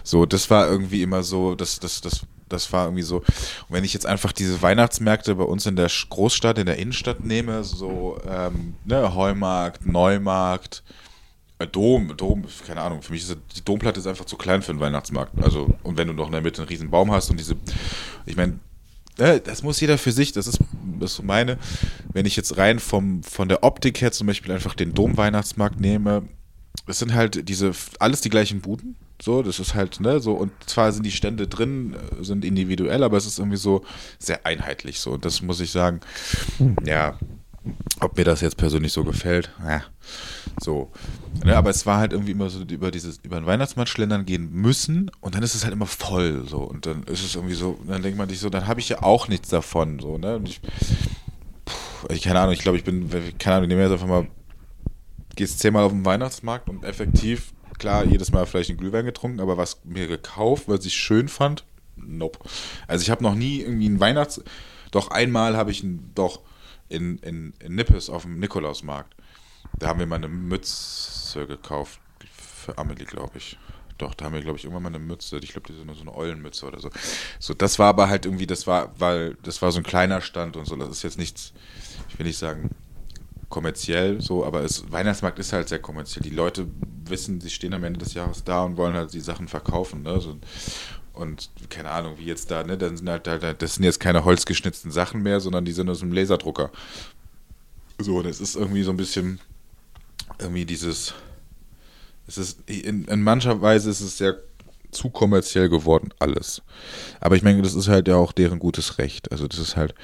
[0.04, 3.18] So, das war irgendwie immer so, das, das, das, das war irgendwie so.
[3.18, 3.26] Und
[3.70, 7.64] wenn ich jetzt einfach diese Weihnachtsmärkte bei uns in der Großstadt, in der Innenstadt nehme,
[7.64, 10.84] so ähm, ne, Heumarkt, Neumarkt,
[11.60, 14.72] äh, Dom, Dom, keine Ahnung, für mich ist die Domplatte ist einfach zu klein für
[14.72, 15.34] einen Weihnachtsmarkt.
[15.42, 17.56] Also, und wenn du noch in der Mitte einen riesen Baum hast und diese,
[18.26, 18.60] ich meine,
[19.18, 20.60] ne, das muss jeder für sich, das ist,
[21.00, 21.58] das ist meine.
[22.14, 26.24] Wenn ich jetzt rein vom, von der Optik her zum Beispiel einfach den Dom-Weihnachtsmarkt nehme,
[26.88, 28.96] es sind halt diese, alles die gleichen Buden.
[29.22, 33.04] So, das ist halt, ne, so, und zwar sind die Stände drin, äh, sind individuell,
[33.04, 33.84] aber es ist irgendwie so
[34.20, 35.12] sehr einheitlich so.
[35.12, 36.02] Und das muss ich sagen,
[36.58, 36.76] hm.
[36.86, 37.18] ja,
[38.00, 39.84] ob mir das jetzt persönlich so gefällt, ja,
[40.62, 40.92] so.
[41.44, 44.52] Ne, aber es war halt irgendwie immer so über dieses, über den Weihnachtsmarkt schlendern gehen
[44.52, 46.60] müssen und dann ist es halt immer voll, so.
[46.60, 49.02] Und dann ist es irgendwie so, dann denkt man sich so, dann habe ich ja
[49.02, 50.36] auch nichts davon, so, ne.
[50.36, 50.62] Und ich,
[52.10, 54.28] ich keine Ahnung, ich glaube, ich bin, keine Ahnung, nehmen wir jetzt einfach mal,
[55.38, 59.56] gehst zehnmal auf den Weihnachtsmarkt und effektiv, klar, jedes Mal vielleicht einen Glühwein getrunken, aber
[59.56, 61.64] was mir gekauft, was ich schön fand,
[61.96, 62.40] nope.
[62.88, 64.44] Also ich habe noch nie irgendwie einen Weihnachts,
[64.92, 66.42] doch einmal habe ich einen, doch
[66.90, 69.16] in, in, in Nippes auf dem Nikolausmarkt.
[69.80, 72.00] Da haben wir mal eine Mütze gekauft
[72.36, 73.58] für Amelie, glaube ich.
[73.98, 75.38] Doch, da haben wir, glaube ich, irgendwann mal eine Mütze.
[75.40, 76.90] Ich glaube, die sind so eine Eulenmütze oder so.
[77.40, 80.56] So, das war aber halt irgendwie, das war, weil, das war so ein kleiner Stand
[80.56, 80.76] und so.
[80.76, 81.52] Das ist jetzt nichts,
[82.10, 82.70] ich will nicht sagen
[83.50, 86.24] kommerziell so, aber es, Weihnachtsmarkt ist halt sehr kommerziell.
[86.24, 86.68] Die Leute
[87.06, 90.04] wissen, sie stehen am Ende des Jahres da und wollen halt die Sachen verkaufen.
[90.04, 90.20] Ne?
[90.20, 90.38] So,
[91.14, 92.78] und keine Ahnung, wie jetzt da, ne?
[92.78, 96.02] Dann sind halt, halt, das sind jetzt keine holzgeschnitzten Sachen mehr, sondern die sind aus
[96.02, 96.72] einem Laserdrucker.
[97.98, 99.40] So, und es ist irgendwie so ein bisschen
[100.40, 101.16] irgendwie dieses
[102.28, 104.38] es ist, in, in mancher Weise ist es sehr
[104.92, 106.62] zu kommerziell geworden, alles.
[107.20, 109.32] Aber ich meine, das ist halt ja auch deren gutes Recht.
[109.32, 109.96] Also das ist halt,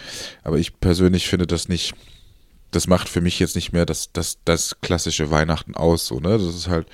[0.44, 1.94] aber ich persönlich finde das nicht,
[2.76, 6.38] das macht für mich jetzt nicht mehr das, das, das klassische Weihnachten aus, so, ne?
[6.38, 6.88] Das ist halt,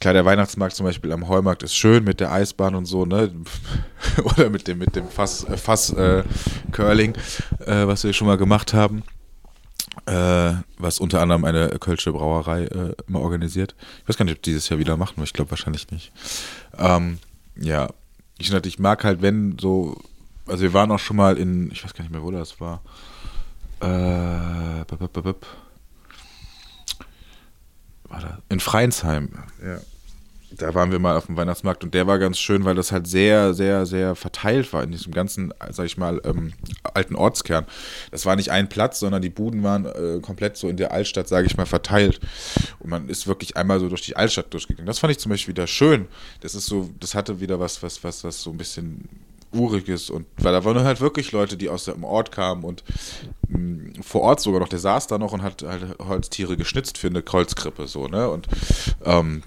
[0.00, 3.32] klar, der Weihnachtsmarkt zum Beispiel am Heumarkt ist schön mit der Eisbahn und so, ne?
[4.24, 6.24] Oder mit dem, mit dem Fass, äh, Fass äh,
[6.72, 7.14] Curling,
[7.66, 9.02] äh, was wir schon mal gemacht haben
[10.06, 13.74] äh, was unter anderem eine Kölsche Brauerei äh, immer organisiert.
[14.02, 16.12] Ich weiß gar nicht, ob die dieses Jahr wieder machen, aber ich glaube wahrscheinlich nicht.
[16.78, 17.18] Ähm,
[17.56, 17.88] ja,
[18.38, 19.96] ich, ich mag halt, wenn so,
[20.46, 22.82] also wir waren auch schon mal in, ich weiß gar nicht mehr, wo das war.
[23.82, 25.46] Äh, bip.
[28.04, 28.38] War da?
[28.48, 29.30] In Freinsheim.
[29.62, 29.78] Ja
[30.56, 33.06] da waren wir mal auf dem Weihnachtsmarkt und der war ganz schön, weil das halt
[33.06, 36.52] sehr, sehr, sehr verteilt war in diesem ganzen, sag ich mal, ähm,
[36.94, 37.66] alten Ortskern.
[38.10, 41.28] Das war nicht ein Platz, sondern die Buden waren äh, komplett so in der Altstadt,
[41.28, 42.20] sage ich mal, verteilt.
[42.80, 44.86] Und man ist wirklich einmal so durch die Altstadt durchgegangen.
[44.86, 46.06] Das fand ich zum Beispiel wieder schön.
[46.40, 49.08] Das ist so, das hatte wieder was, was, was, was so ein bisschen
[49.52, 52.82] Uriges und weil da waren halt wirklich Leute, die aus dem Ort kamen und
[53.48, 56.98] mh, mm, vor Ort sogar noch, der saß da noch und hat halt Holztiere geschnitzt
[56.98, 58.28] für eine Kreuzkrippe so, ne?
[58.30, 58.48] Und
[59.04, 59.42] ähm,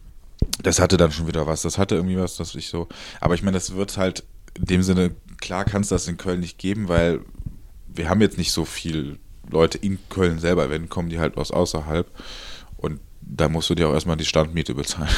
[0.62, 1.62] das hatte dann schon wieder was.
[1.62, 2.88] Das hatte irgendwie was, dass ich so.
[3.20, 4.24] Aber ich meine, das wird halt
[4.58, 7.22] in dem Sinne, klar kann es das in Köln nicht geben, weil
[7.88, 10.70] wir haben jetzt nicht so viel Leute in Köln selber.
[10.70, 12.08] Wenn, kommen die halt aus außerhalb.
[13.28, 15.10] Da musst du dir auch erstmal die Standmiete bezahlen.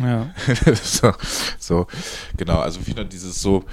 [0.00, 0.34] Ja.
[0.82, 1.12] so,
[1.58, 1.86] so,
[2.36, 2.58] genau.
[2.58, 3.64] Also wieder dieses so,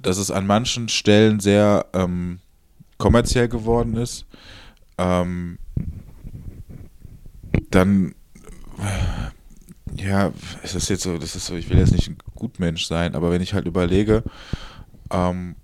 [0.00, 2.40] dass es an manchen Stellen sehr ähm,
[2.98, 4.26] kommerziell geworden ist.
[4.98, 5.58] Ähm,
[7.70, 8.14] dann
[9.96, 10.32] ja,
[10.62, 13.30] es ist jetzt so, das ist so, ich will jetzt nicht ein Gutmensch sein, aber
[13.30, 14.22] wenn ich halt überlege,
[15.10, 15.56] ähm,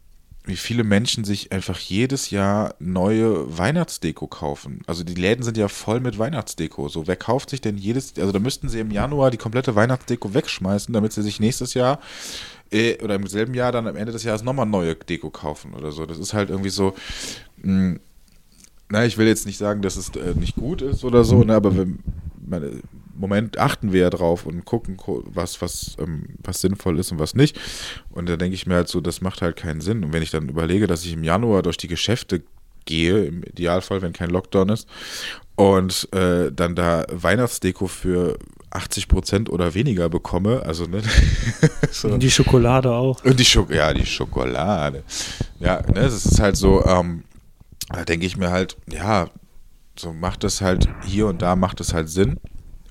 [0.49, 4.81] wie viele Menschen sich einfach jedes Jahr neue Weihnachtsdeko kaufen.
[4.87, 6.89] Also die Läden sind ja voll mit Weihnachtsdeko.
[6.89, 10.33] So, wer kauft sich denn jedes, also da müssten sie im Januar die komplette Weihnachtsdeko
[10.33, 12.01] wegschmeißen, damit sie sich nächstes Jahr
[12.71, 15.93] äh, oder im selben Jahr dann am Ende des Jahres nochmal neue Deko kaufen oder
[15.93, 16.07] so.
[16.07, 16.95] Das ist halt irgendwie so,
[17.59, 18.01] mh, hm,
[18.91, 21.55] na, ich will jetzt nicht sagen, dass es äh, nicht gut ist oder so, ne,
[21.55, 21.99] aber wenn,
[22.47, 22.81] meine,
[23.19, 27.35] Moment achten wir ja drauf und gucken, was, was, ähm, was sinnvoll ist und was
[27.35, 27.59] nicht.
[28.11, 30.05] Und da denke ich mir halt so, das macht halt keinen Sinn.
[30.05, 32.43] Und wenn ich dann überlege, dass ich im Januar durch die Geschäfte
[32.85, 34.89] gehe, im Idealfall, wenn kein Lockdown ist,
[35.57, 38.39] und äh, dann da Weihnachtsdeko für
[38.71, 41.03] 80 Prozent oder weniger bekomme, also ne,
[41.91, 42.09] so.
[42.09, 43.25] Und die Schokolade auch.
[43.25, 45.03] Und die Schok ja, die Schokolade.
[45.59, 47.25] Ja, ne, es ist halt so, ähm,
[47.89, 49.29] da denke ich mir halt, ja,
[49.97, 52.39] so macht es halt hier und da macht es halt Sinn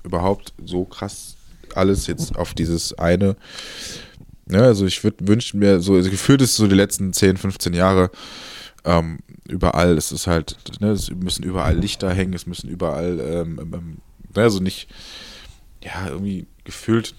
[0.04, 1.36] überhaupt so krass
[1.74, 3.36] alles jetzt auf dieses eine.
[4.50, 7.74] Ja, also ich würde wünschen mir so, also gefühlt ist so die letzten 10, 15
[7.74, 8.10] Jahre
[8.84, 13.58] ähm, überall, es ist halt, ne, es müssen überall Lichter hängen, es müssen überall, ähm,
[13.60, 13.96] ähm, ähm
[14.34, 14.88] also nicht,
[15.82, 17.14] ja, irgendwie gefühlt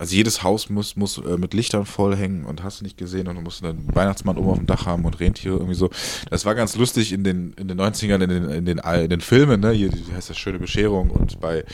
[0.00, 3.34] also jedes Haus muss, muss äh, mit Lichtern vollhängen und hast du nicht gesehen und
[3.36, 5.90] du musst einen Weihnachtsmann oben auf dem Dach haben und Rentiere irgendwie so.
[6.30, 9.20] Das war ganz lustig in den, in den 90ern, in den, in den, in den
[9.20, 9.72] Filmen, ne?
[9.72, 11.64] Hier wie heißt das schöne Bescherung und bei äh,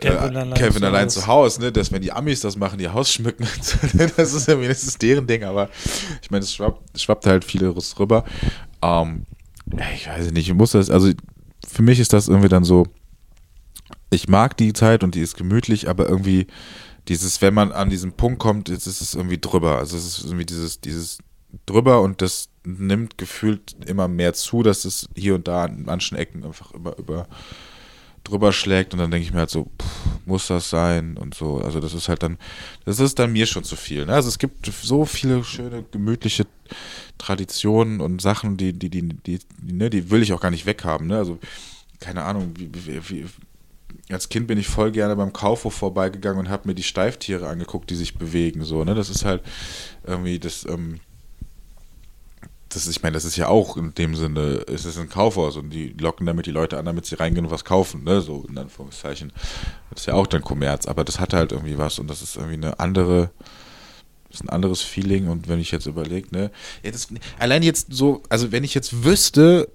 [0.00, 1.72] Kevin, allein, Kevin zu allein zu Hause, ne?
[1.72, 3.48] Dass wenn die Amis das machen, die Haus schmücken,
[3.94, 4.12] ne?
[4.18, 5.70] das ist irgendwie, das ist deren Ding, aber
[6.20, 8.24] ich meine, es schwappt, schwappt halt vieles rüber.
[8.82, 9.24] Ähm,
[9.94, 11.10] ich weiß nicht, ich muss das, also
[11.66, 12.86] für mich ist das irgendwie dann so,
[14.10, 16.48] ich mag die Zeit und die ist gemütlich, aber irgendwie
[17.08, 19.78] dieses, wenn man an diesen Punkt kommt, jetzt ist es irgendwie drüber.
[19.78, 21.18] Also es ist irgendwie dieses, dieses
[21.66, 26.16] drüber und das nimmt gefühlt immer mehr zu, dass es hier und da an manchen
[26.16, 27.26] Ecken einfach immer über
[28.24, 31.58] drüber schlägt und dann denke ich mir halt so, pff, muss das sein und so.
[31.58, 32.38] Also das ist halt dann,
[32.84, 34.06] das ist dann mir schon zu viel.
[34.06, 34.12] Ne?
[34.12, 36.46] Also es gibt so viele schöne, gemütliche
[37.18, 40.66] Traditionen und Sachen, die, die, die, die, die, ne, die will ich auch gar nicht
[40.66, 41.08] weghaben.
[41.08, 41.18] Ne?
[41.18, 41.38] Also
[41.98, 43.26] keine Ahnung, wie, wie, wie
[44.10, 47.90] als Kind bin ich voll gerne beim Kaufhof vorbeigegangen und habe mir die Steiftiere angeguckt,
[47.90, 48.64] die sich bewegen.
[48.64, 48.94] So, ne?
[48.94, 49.42] Das ist halt
[50.04, 51.00] irgendwie das, ähm,
[52.68, 55.70] das ich meine, das ist ja auch in dem Sinne, es ist ein Kaufhaus und
[55.70, 58.56] die locken damit die Leute an, damit sie reingehen und was kaufen, ne, so in
[58.58, 59.32] Anführungszeichen.
[59.90, 62.36] Das ist ja auch dann Kommerz, aber das hat halt irgendwie was und das ist
[62.36, 63.30] irgendwie eine andere,
[64.28, 66.50] das ist ein anderes Feeling und wenn ich jetzt überlege, ne,
[66.82, 69.68] ja, das, allein jetzt so, also wenn ich jetzt wüsste,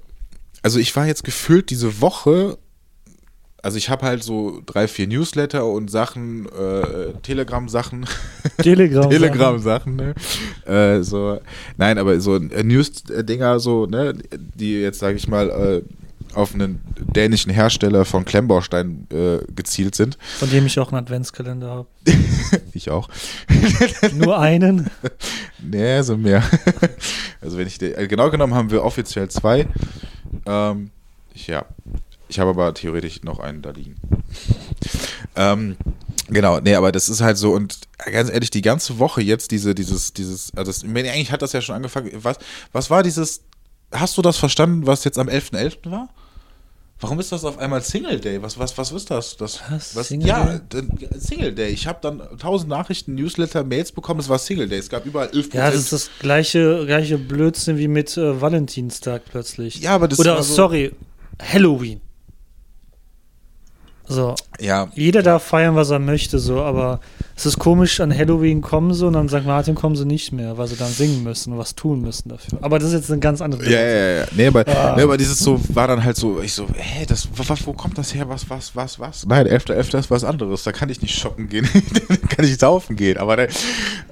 [0.64, 2.58] also ich war jetzt gefühlt diese Woche
[3.68, 8.06] also ich habe halt so drei, vier Newsletter und Sachen, äh, Telegram-Sachen.
[8.60, 9.10] Telegram.
[9.10, 10.16] Telegram-Sachen, ne?
[10.66, 11.42] Äh, so,
[11.76, 14.14] nein, aber so äh, News-Dinger, so, ne,
[14.56, 15.82] die jetzt, sage ich mal, äh,
[16.34, 16.80] auf einen
[17.14, 20.18] dänischen Hersteller von Klemmbaustein äh, gezielt sind.
[20.40, 21.88] Von dem ich auch einen Adventskalender habe.
[22.74, 23.10] ich auch.
[24.16, 24.90] Nur einen?
[25.62, 26.42] Nee, so mehr.
[27.42, 29.68] also wenn ich, äh, genau genommen haben wir offiziell zwei.
[30.46, 30.92] Ähm,
[31.34, 31.66] ja,
[32.30, 33.96] ich habe aber theoretisch noch einen da liegen.
[35.36, 35.78] ähm,
[36.28, 37.80] genau, nee, aber das ist halt so und
[38.12, 41.62] ganz ehrlich, die ganze Woche jetzt diese, dieses, dieses, also das, eigentlich hat das ja
[41.62, 42.12] schon angefangen.
[42.22, 42.38] Was,
[42.72, 43.42] was war dieses,
[43.92, 45.82] hast du das verstanden, was jetzt am 11.11.
[45.84, 45.92] .11.
[45.92, 46.10] war?
[47.00, 48.42] Warum ist das auf einmal Single Day?
[48.42, 49.38] Was, was, was ist das?
[49.38, 49.96] das was?
[49.96, 50.82] was Single ja, Day?
[51.20, 51.70] Single Day.
[51.70, 54.20] Ich habe dann tausend Nachrichten, Newsletter, Mails bekommen.
[54.20, 54.80] Es war Single Day.
[54.80, 59.26] Es gab überall 11 Ja, das ist das gleiche, gleiche Blödsinn wie mit äh, Valentinstag
[59.30, 59.80] plötzlich.
[59.80, 60.92] Ja, aber das Oder, sorry,
[61.40, 62.02] Halloween.
[64.10, 67.02] So, Ja, jeder darf feiern, was er möchte, so, aber
[67.36, 69.46] es ist komisch, an Halloween kommen sie und an St.
[69.46, 72.58] Martin kommen sie nicht mehr, weil sie dann singen müssen und was tun müssen dafür.
[72.62, 74.26] Aber das ist jetzt eine ganz andere Ja, ja, ja.
[74.32, 74.94] Nee, aber, Ah.
[74.96, 77.98] nee, aber dieses so war dann halt so, ich so, hä, das, was, wo kommt
[77.98, 78.30] das her?
[78.30, 79.26] Was, was, was, was?
[79.26, 80.00] Nein, 11.11.
[80.00, 80.64] ist was anderes.
[80.64, 81.68] Da kann ich nicht shoppen gehen.
[82.10, 83.18] da kann ich saufen gehen.
[83.18, 83.50] Aber ne,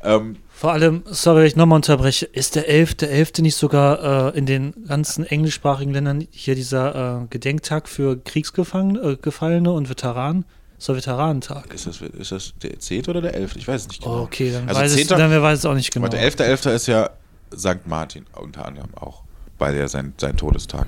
[0.03, 3.41] ähm, Vor allem, sorry, wenn ich nochmal unterbreche, ist der 11.11.
[3.41, 9.67] nicht sogar äh, in den ganzen englischsprachigen Ländern hier dieser äh, Gedenktag für Kriegsgefangene äh,
[9.67, 10.45] und Veteranen?
[10.87, 11.73] Der Veteranentag.
[11.73, 13.07] ist, das, ist das der 10.
[13.07, 13.57] oder der 11.?
[13.57, 14.19] Ich weiß es nicht genau.
[14.19, 15.17] Oh, okay, dann, Also weiß, es, 10.
[15.17, 16.05] dann wer weiß es auch nicht genau.
[16.05, 16.73] Aber der 11.11.
[16.73, 17.09] ist ja
[17.53, 17.85] St.
[17.85, 19.23] Martin unter anderem auch,
[19.57, 20.87] weil der sein, sein Todestag.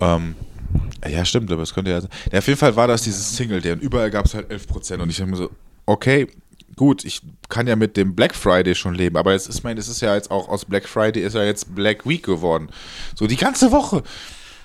[0.00, 0.36] Ähm,
[1.08, 2.10] ja, stimmt, aber es könnte ja sein.
[2.30, 4.98] Ja, auf jeden Fall war das dieses Single Day und überall gab es halt 11%
[5.00, 5.50] und ich dachte mir so,
[5.86, 6.28] okay,
[6.78, 9.88] gut, ich kann ja mit dem Black Friday schon leben, aber es ist, mein, es
[9.88, 12.70] ist ja jetzt auch aus Black Friday ist ja jetzt Black Week geworden.
[13.14, 14.02] So die ganze Woche.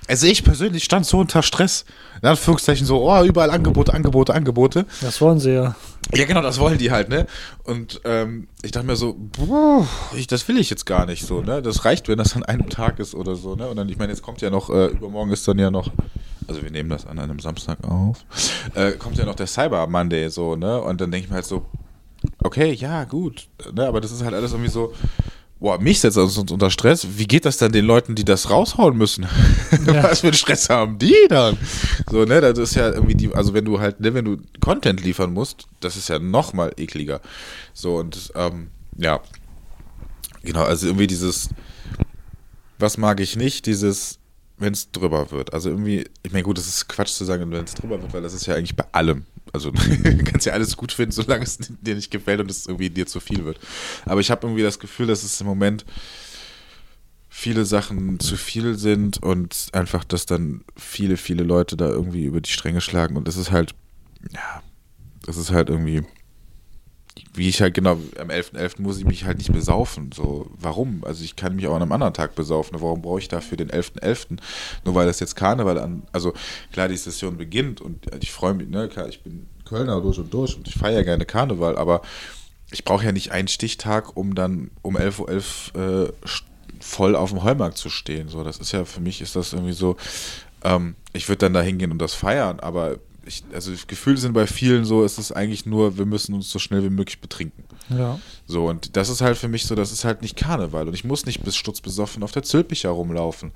[0.07, 1.85] Also ich persönlich stand so unter Stress.
[2.21, 4.85] In Anführungszeichen so, oh, überall Angebote, Angebote, Angebote.
[5.01, 5.75] das wollen sie ja.
[6.13, 7.25] Ja, genau, das wollen die halt, ne?
[7.63, 11.41] Und ähm, ich dachte mir so, boah, ich, das will ich jetzt gar nicht so,
[11.41, 11.61] ne?
[11.61, 13.67] Das reicht, wenn das an einem Tag ist oder so, ne?
[13.67, 15.89] Und dann, ich meine, jetzt kommt ja noch, äh, übermorgen ist dann ja noch,
[16.47, 18.25] also wir nehmen das an einem Samstag auf,
[18.75, 20.81] äh, kommt ja noch der Cyber Monday so, ne?
[20.81, 21.65] Und dann denke ich mir halt so,
[22.43, 23.87] okay, ja, gut, ne?
[23.87, 24.93] Aber das ist halt alles irgendwie so,
[25.63, 27.07] boah, mich setzt uns unter Stress.
[27.15, 29.25] Wie geht das dann den Leuten, die das raushauen müssen?
[29.85, 30.03] Ja.
[30.03, 31.57] Was für einen Stress haben die dann?
[32.09, 35.03] So, ne, das ist ja irgendwie die, also wenn du halt, ne, wenn du Content
[35.03, 37.19] liefern musst, das ist ja noch mal ekliger.
[37.73, 39.19] So, und ähm, ja,
[40.43, 41.49] genau, also irgendwie dieses,
[42.79, 44.19] was mag ich nicht, dieses,
[44.57, 45.53] wenn es drüber wird.
[45.53, 48.21] Also irgendwie, ich meine, gut, das ist Quatsch zu sagen, wenn es drüber wird, weil
[48.21, 49.25] das ist ja eigentlich bei allem.
[49.51, 49.71] Also
[50.25, 53.19] kannst ja alles gut finden, solange es dir nicht gefällt und es irgendwie dir zu
[53.19, 53.59] viel wird.
[54.05, 55.85] Aber ich habe irgendwie das Gefühl, dass es im Moment
[57.29, 62.41] viele Sachen zu viel sind und einfach, dass dann viele, viele Leute da irgendwie über
[62.41, 63.73] die Stränge schlagen und das ist halt,
[64.31, 64.61] ja,
[65.25, 66.03] das ist halt irgendwie,
[67.33, 68.81] wie ich halt genau, am 11.11.
[68.81, 70.11] muss ich mich halt nicht besaufen.
[70.13, 71.03] So, warum?
[71.03, 72.79] Also ich kann mich auch an einem anderen Tag besaufen.
[72.79, 74.37] Warum brauche ich dafür den 11.11.?
[74.85, 76.33] Nur weil das jetzt Karneval an, also
[76.71, 80.33] klar, die Session beginnt und ich freue mich, ne, klar, ich bin Kölner durch und
[80.33, 82.01] durch und ich feiere gerne Karneval, aber
[82.71, 86.13] ich brauche ja nicht einen Stichtag, um dann um 11.11 Uhr äh,
[86.79, 88.27] voll auf dem Heumarkt zu stehen.
[88.27, 89.97] So, das ist ja, für mich ist das irgendwie so,
[90.63, 94.47] ähm, ich würde dann da hingehen und das feiern, aber ich, also Gefühle sind bei
[94.47, 97.63] vielen so, es ist eigentlich nur, wir müssen uns so schnell wie möglich betrinken.
[97.89, 98.19] Ja.
[98.45, 100.87] So, und das ist halt für mich so, das ist halt nicht Karneval.
[100.87, 103.51] Und ich muss nicht bis stutzbesoffen auf der Zülpicher rumlaufen.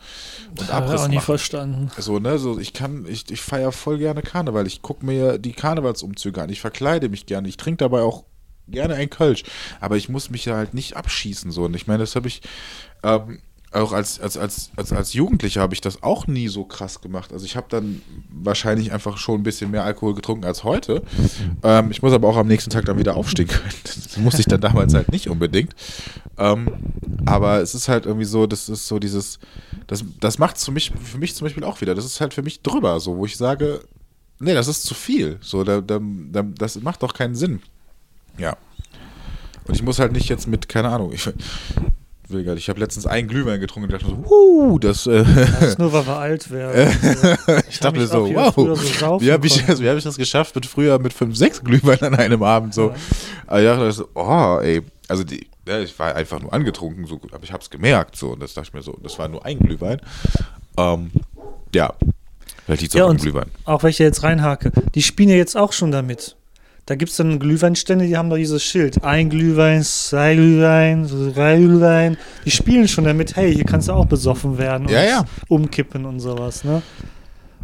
[0.52, 1.26] Und habe ich Abriss auch nie machen.
[1.26, 1.92] verstanden.
[1.98, 4.68] So, ne, so, ich kann, ich, ich feiere voll gerne Karneval.
[4.68, 6.50] Ich gucke mir die Karnevalsumzüge an.
[6.50, 7.48] Ich verkleide mich gerne.
[7.48, 8.26] Ich trinke dabei auch
[8.68, 9.44] gerne ein Kölsch.
[9.80, 11.66] Aber ich muss mich ja halt nicht abschießen, so.
[11.66, 12.42] Und ich meine, das habe ich,
[13.04, 13.40] ähm,
[13.72, 17.34] auch als, als, als, als, als Jugendlicher habe ich das auch nie so krass gemacht.
[17.34, 21.04] Also ich habe dann wahrscheinlich einfach schon ein bisschen mehr Alkohol getrunken als heute.
[21.64, 23.68] Ähm, ich muss aber auch am nächsten Tag dann wieder aufstehen können.
[23.84, 25.76] Das musste ich dann damals halt nicht unbedingt.
[26.38, 26.68] Ähm,
[27.26, 29.40] aber es ist halt irgendwie so, das ist so dieses,
[29.86, 31.94] das, das macht für mich, für mich zum Beispiel auch wieder.
[31.94, 33.82] Das ist halt für mich drüber, so, wo ich sage,
[34.40, 35.38] nee, das ist zu viel.
[35.42, 37.62] So, da, da, da, das macht doch keinen Sinn.
[38.38, 38.56] Ja.
[39.66, 41.30] Und ich muss halt nicht jetzt mit, keine Ahnung, ich
[42.30, 45.80] nicht, ich habe letztens einen Glühwein getrunken und dachte so, huh, das, äh, Das ist
[45.80, 46.94] nur, weil wir alt werden.
[47.70, 50.66] ich dachte mir so, wow, so wie habe ich, wie hab ich das geschafft mit
[50.66, 52.94] früher mit fünf, sechs Glühwein an einem Abend so.
[53.50, 53.58] Ja.
[53.60, 57.44] Ich dachte so, oh, ey, also die, ja, ich war einfach nur angetrunken, so, aber
[57.44, 59.60] ich habe es gemerkt, so, und das dachte ich mir so, das war nur ein
[59.60, 60.00] Glühwein.
[60.78, 61.12] Ähm,
[61.74, 61.94] ja,
[62.66, 63.52] vielleicht liegt es Ja, auch am Glühwein.
[63.66, 66.37] auch wenn ich jetzt reinhake, die spielen ja jetzt auch schon damit.
[66.88, 69.04] Da gibt es dann Glühweinstände, die haben da dieses Schild.
[69.04, 72.18] Ein Glühwein, zwei Glühwein, drei Glühwein.
[72.46, 75.26] Die spielen schon damit, hey, hier kannst du auch besoffen werden und Ja, ja.
[75.50, 76.82] umkippen und sowas, ne?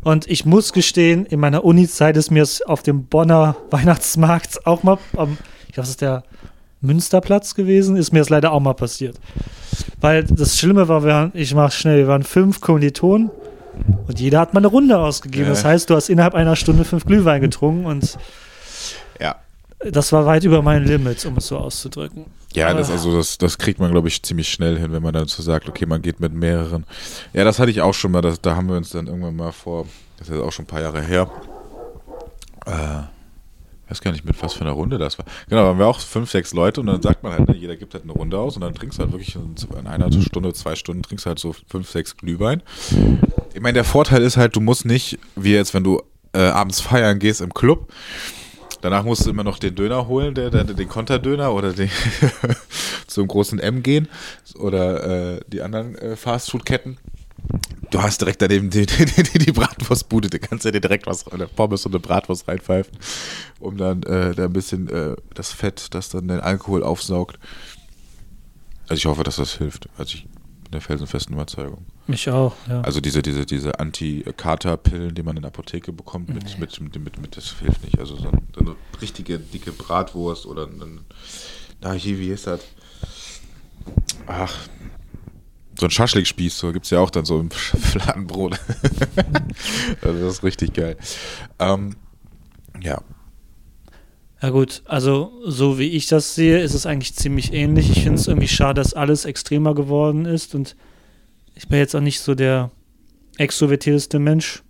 [0.03, 4.83] Und ich muss gestehen, in meiner Uni-Zeit ist mir es auf dem Bonner Weihnachtsmarkt auch
[4.83, 5.37] mal, am,
[5.69, 6.25] ich glaube, das ist der
[6.81, 9.17] Münsterplatz gewesen, ist mir das leider auch mal passiert.
[10.01, 13.31] Weil das Schlimme war, wir waren, ich mach schnell, wir waren fünf Kommilitonen
[14.05, 15.45] und jeder hat mal eine Runde ausgegeben.
[15.45, 15.51] Ja.
[15.51, 18.17] Das heißt, du hast innerhalb einer Stunde fünf Glühwein getrunken und
[19.19, 19.35] Ja.
[19.91, 22.25] das war weit über mein Limit, um es so auszudrücken.
[22.55, 22.93] Ja, das, Ah.
[22.93, 25.67] also das, das kriegt man, glaube ich, ziemlich schnell hin, wenn man dann so sagt,
[25.67, 26.85] okay, man geht mit mehreren.
[27.33, 29.51] Ja, das hatte ich auch schon mal, das, da haben wir uns dann irgendwann mal
[29.51, 29.87] vor,
[30.19, 31.29] das ist auch schon ein paar Jahre her,
[32.65, 35.25] äh, weiß gar nicht, mit was für einer Runde das war.
[35.49, 37.75] Genau, da waren wir auch fünf, sechs Leute und dann sagt man halt, ne, jeder
[37.75, 40.53] gibt halt eine Runde aus und dann trinkst du halt wirklich in, in einer Stunde,
[40.53, 42.61] zwei Stunden, trinkst du halt so fünf, sechs Glühwein.
[43.53, 46.01] Ich meine, der Vorteil ist halt, du musst nicht, wie jetzt, wenn du
[46.33, 47.91] äh, abends feiern gehst im Club,
[48.83, 51.89] Danach musst du immer noch den Döner holen, der, der, den Konterdöner oder den,
[53.07, 54.09] zum großen M gehen
[54.55, 56.97] oder äh, die anderen äh, Fastfood-Ketten.
[57.91, 61.25] Du hast direkt daneben die, die, die, die Bratwurstbude, da kannst du dir direkt was,
[61.31, 62.91] oder Pommes und eine Bratwurst reinpfeifen,
[63.61, 67.39] um dann äh, da ein bisschen äh, das Fett, das dann den Alkohol aufsaugt.
[68.89, 69.87] Also ich hoffe, dass das hilft.
[69.97, 71.85] Also ich bin der felsenfesten Überzeugung.
[72.05, 72.81] Mich auch, ja.
[72.81, 76.55] Also diese, diese, diese Anti-Kater-Pillen, die man in der Apotheke bekommt, mit, Nee.
[76.59, 77.97] mit, mit, mit, mit, das hilft nicht.
[77.97, 80.99] Also so eine, eine richtige dicke Bratwurst oder ein,
[81.81, 82.59] na hier, wie ist das?
[84.27, 84.53] Ach,
[85.79, 88.59] so ein Schaschlikspieß, so gibt es ja auch dann so im Fladenbrot.
[90.01, 90.97] also das ist richtig geil.
[91.59, 91.95] Ähm,
[92.81, 93.01] ja,
[94.41, 97.89] Ja gut, also so wie ich das sehe, ist es eigentlich ziemlich ähnlich.
[97.89, 100.75] Ich finde es irgendwie schade, dass alles extremer geworden ist und
[101.55, 102.71] ich bin jetzt auch nicht so der
[103.37, 104.63] extrovertierteste Mensch.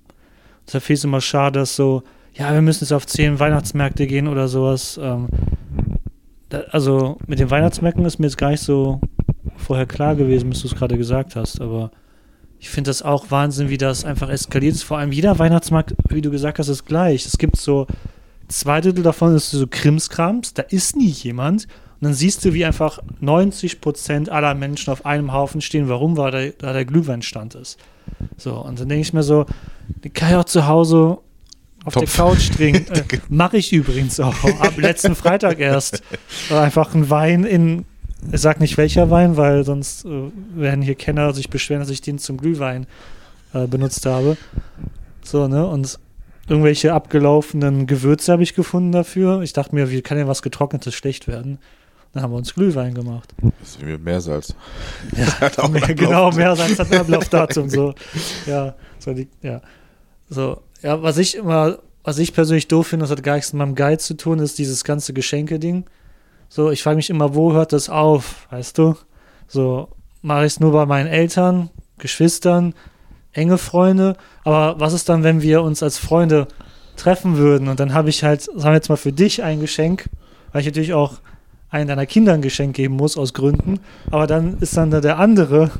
[0.65, 4.27] Deshalb finde ich immer schade, dass so, ja, wir müssen jetzt auf zehn Weihnachtsmärkte gehen
[4.27, 4.99] oder sowas.
[5.01, 5.27] Ähm,
[6.49, 9.01] da, also mit den Weihnachtsmärkten ist mir jetzt gar nicht so
[9.57, 11.91] vorher klar gewesen, bis du es gerade gesagt hast, aber
[12.59, 14.83] ich finde das auch Wahnsinn, wie das einfach eskaliert ist.
[14.83, 17.25] Vor allem jeder Weihnachtsmarkt, wie du gesagt hast, ist gleich.
[17.25, 17.87] Es gibt so
[18.47, 21.67] zwei Drittel davon ist so Krimskrams, da ist nie jemand.
[22.03, 25.87] Und dann siehst du, wie einfach 90 Prozent aller Menschen auf einem Haufen stehen.
[25.87, 26.17] Warum?
[26.17, 27.79] Weil da, da der Glühweinstand ist.
[28.35, 29.45] So, und dann denke ich mir so,
[30.03, 31.19] die kann ich auch zu Hause
[31.85, 32.03] auf Topf.
[32.03, 32.93] der Couch trinken.
[32.93, 34.35] Äh, Mache ich übrigens auch.
[34.59, 36.03] Ab letzten Freitag erst.
[36.51, 37.85] Einfach ein Wein in,
[38.33, 40.09] ich sag nicht welcher Wein, weil sonst äh,
[40.55, 42.85] werden hier Kenner sich beschweren, dass ich den zum Glühwein
[43.53, 44.35] äh, benutzt habe.
[45.23, 45.65] So, ne?
[45.65, 45.97] Und
[46.49, 49.41] irgendwelche abgelaufenen Gewürze habe ich gefunden dafür.
[49.41, 51.59] Ich dachte mir, wie kann denn was Getrocknetes schlecht werden?
[52.13, 53.33] Dann haben wir uns Glühwein gemacht.
[53.59, 54.55] das ist wie mit Meersalz.
[55.17, 57.69] Ja, Hat auch mehr, genau, als hat ein Ablaufdatum.
[57.69, 57.95] So.
[58.45, 59.61] Ja, so die, ja.
[60.29, 63.59] So, ja, was ich immer, was ich persönlich doof finde, das hat gar nichts mit
[63.59, 65.85] meinem Guide zu tun, ist dieses ganze Geschenke-Ding.
[66.49, 68.95] So, ich frage mich immer, wo hört das auf, weißt du?
[69.47, 69.89] So,
[70.21, 72.75] mache ich es nur bei meinen Eltern, Geschwistern,
[73.31, 76.47] enge Freunde, aber was ist dann, wenn wir uns als Freunde
[76.95, 80.09] treffen würden und dann habe ich halt, sagen wir jetzt mal für dich ein Geschenk,
[80.51, 81.19] weil ich natürlich auch
[81.73, 83.79] einen deiner Kinder ein Geschenk geben muss aus Gründen,
[84.11, 85.71] aber dann ist dann da der andere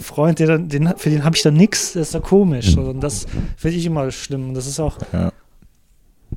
[0.00, 2.76] Freund, der dann, den, für den habe ich dann nichts, das ist ja komisch.
[2.76, 3.26] Und das
[3.56, 4.48] finde ich immer schlimm.
[4.48, 5.32] Und das ist auch, Ja.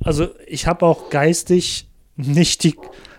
[0.02, 2.74] also ich habe auch geistig nicht die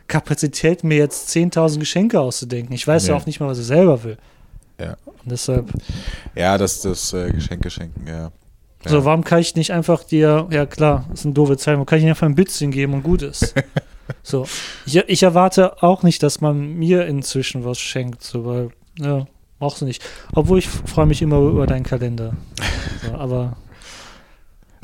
[0.08, 2.74] Kapazität, mir jetzt 10.000 Geschenke auszudenken.
[2.76, 3.22] Ich weiß ja Nee.
[3.22, 4.18] auch nicht mal, was ich selber will.
[4.80, 4.98] Ja.
[5.06, 5.72] Und deshalb,
[6.36, 8.14] Ja, das, das äh, Geschenke schenken, ja.
[8.24, 8.32] ja.
[8.86, 11.98] so, warum kann ich nicht einfach dir, ja klar, ist eine doofe Zeit, warum kann
[12.00, 13.56] ich dir einfach ein Bützchen geben und gut ist?
[14.24, 14.48] so,
[14.86, 19.26] ich, ich erwarte auch nicht, dass man mir inzwischen was schenkt, so, weil, ja,
[19.60, 20.04] brauchst du nicht.
[20.34, 22.34] Obwohl ich freue mich immer über deinen Kalender.
[23.04, 23.58] So, aber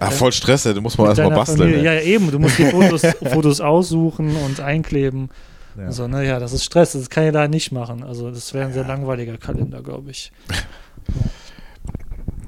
[0.04, 1.60] Ach, voll Stress, ey, du musst mal erstmal basteln.
[1.60, 5.30] Familie, ja, eben, du musst die Fotos, Fotos aussuchen und einkleben.
[5.78, 5.92] Ja.
[5.92, 8.04] So, ne, ja, das ist Stress, das kann ich da nicht machen.
[8.04, 10.32] Also, das wäre ein sehr langweiliger Kalender, glaube ich.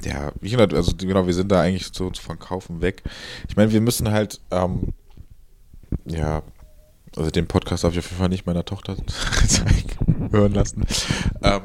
[0.05, 3.03] Ja, wie gesagt, also genau, wir sind da eigentlich so von Kaufen weg.
[3.47, 4.89] Ich meine, wir müssen halt, ähm,
[6.03, 6.43] ja,
[7.15, 8.95] also den Podcast darf ich auf jeden Fall nicht meiner Tochter
[10.31, 10.85] hören lassen.
[11.41, 11.61] Ähm,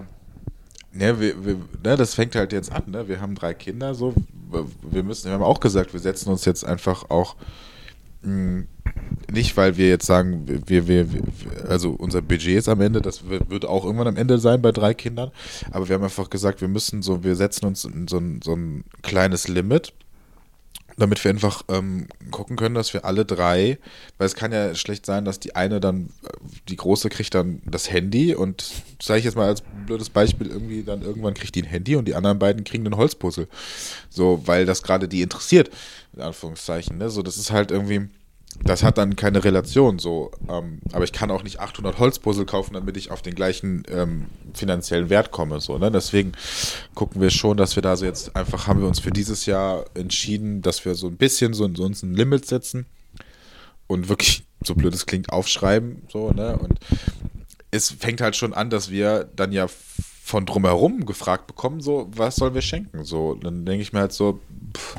[0.93, 3.09] ne, wir, wir, ne, das fängt halt jetzt an, ne?
[3.09, 4.15] Wir haben drei Kinder, so,
[4.83, 7.37] wir müssen, wir haben auch gesagt, wir setzen uns jetzt einfach auch
[8.23, 8.65] mh,
[9.31, 11.23] nicht, weil wir jetzt sagen, wir, wir, wir,
[11.69, 14.95] also unser Budget ist am Ende, das wird auch irgendwann am Ende sein bei drei
[14.95, 15.31] Kindern,
[15.71, 19.49] aber wir haben einfach gesagt, wir müssen so, wir setzen uns so so ein kleines
[19.49, 19.93] Limit,
[20.99, 23.79] damit wir einfach ähm, gucken können, dass wir alle drei,
[24.19, 26.11] weil es kann ja schlecht sein, dass die eine dann,
[26.69, 28.65] die große kriegt dann das Handy und
[29.01, 32.07] sage ich jetzt mal als blödes Beispiel, irgendwie dann irgendwann kriegt die ein Handy und
[32.07, 33.49] die anderen beiden kriegen einen Holzpuzzle.
[34.11, 35.71] So, weil das gerade die interessiert,
[36.15, 36.99] in Anführungszeichen.
[36.99, 37.11] Ne?
[37.11, 38.09] So, das ist halt irgendwie,
[38.65, 40.31] das hat dann keine Relation so.
[40.49, 44.27] Ähm, aber ich kann auch nicht 800 Holzpuzzle kaufen, damit ich auf den gleichen ähm,
[44.55, 45.61] finanziellen Wert komme.
[45.61, 45.91] So, ne?
[45.91, 46.33] Deswegen
[46.95, 49.85] gucken wir schon, dass wir da so jetzt einfach, haben wir uns für dieses Jahr
[49.95, 52.87] entschieden, dass wir so ein bisschen so, so uns ein Limit setzen
[53.87, 56.03] und wirklich, so blöd es klingt, aufschreiben.
[56.09, 56.59] So, ne?
[56.59, 56.79] Und
[57.71, 59.67] es fängt halt schon an, dass wir dann ja
[60.25, 63.05] von drumherum gefragt bekommen, so, was sollen wir schenken?
[63.05, 64.41] So, dann denke ich mir halt so,
[64.77, 64.97] pff,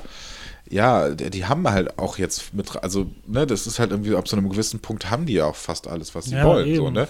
[0.70, 4.38] ja, die haben halt auch jetzt mit, also, ne, das ist halt irgendwie, ab so
[4.38, 6.76] einem gewissen Punkt haben die ja auch fast alles, was sie Ja, wollen, eben.
[6.78, 7.08] so, ne?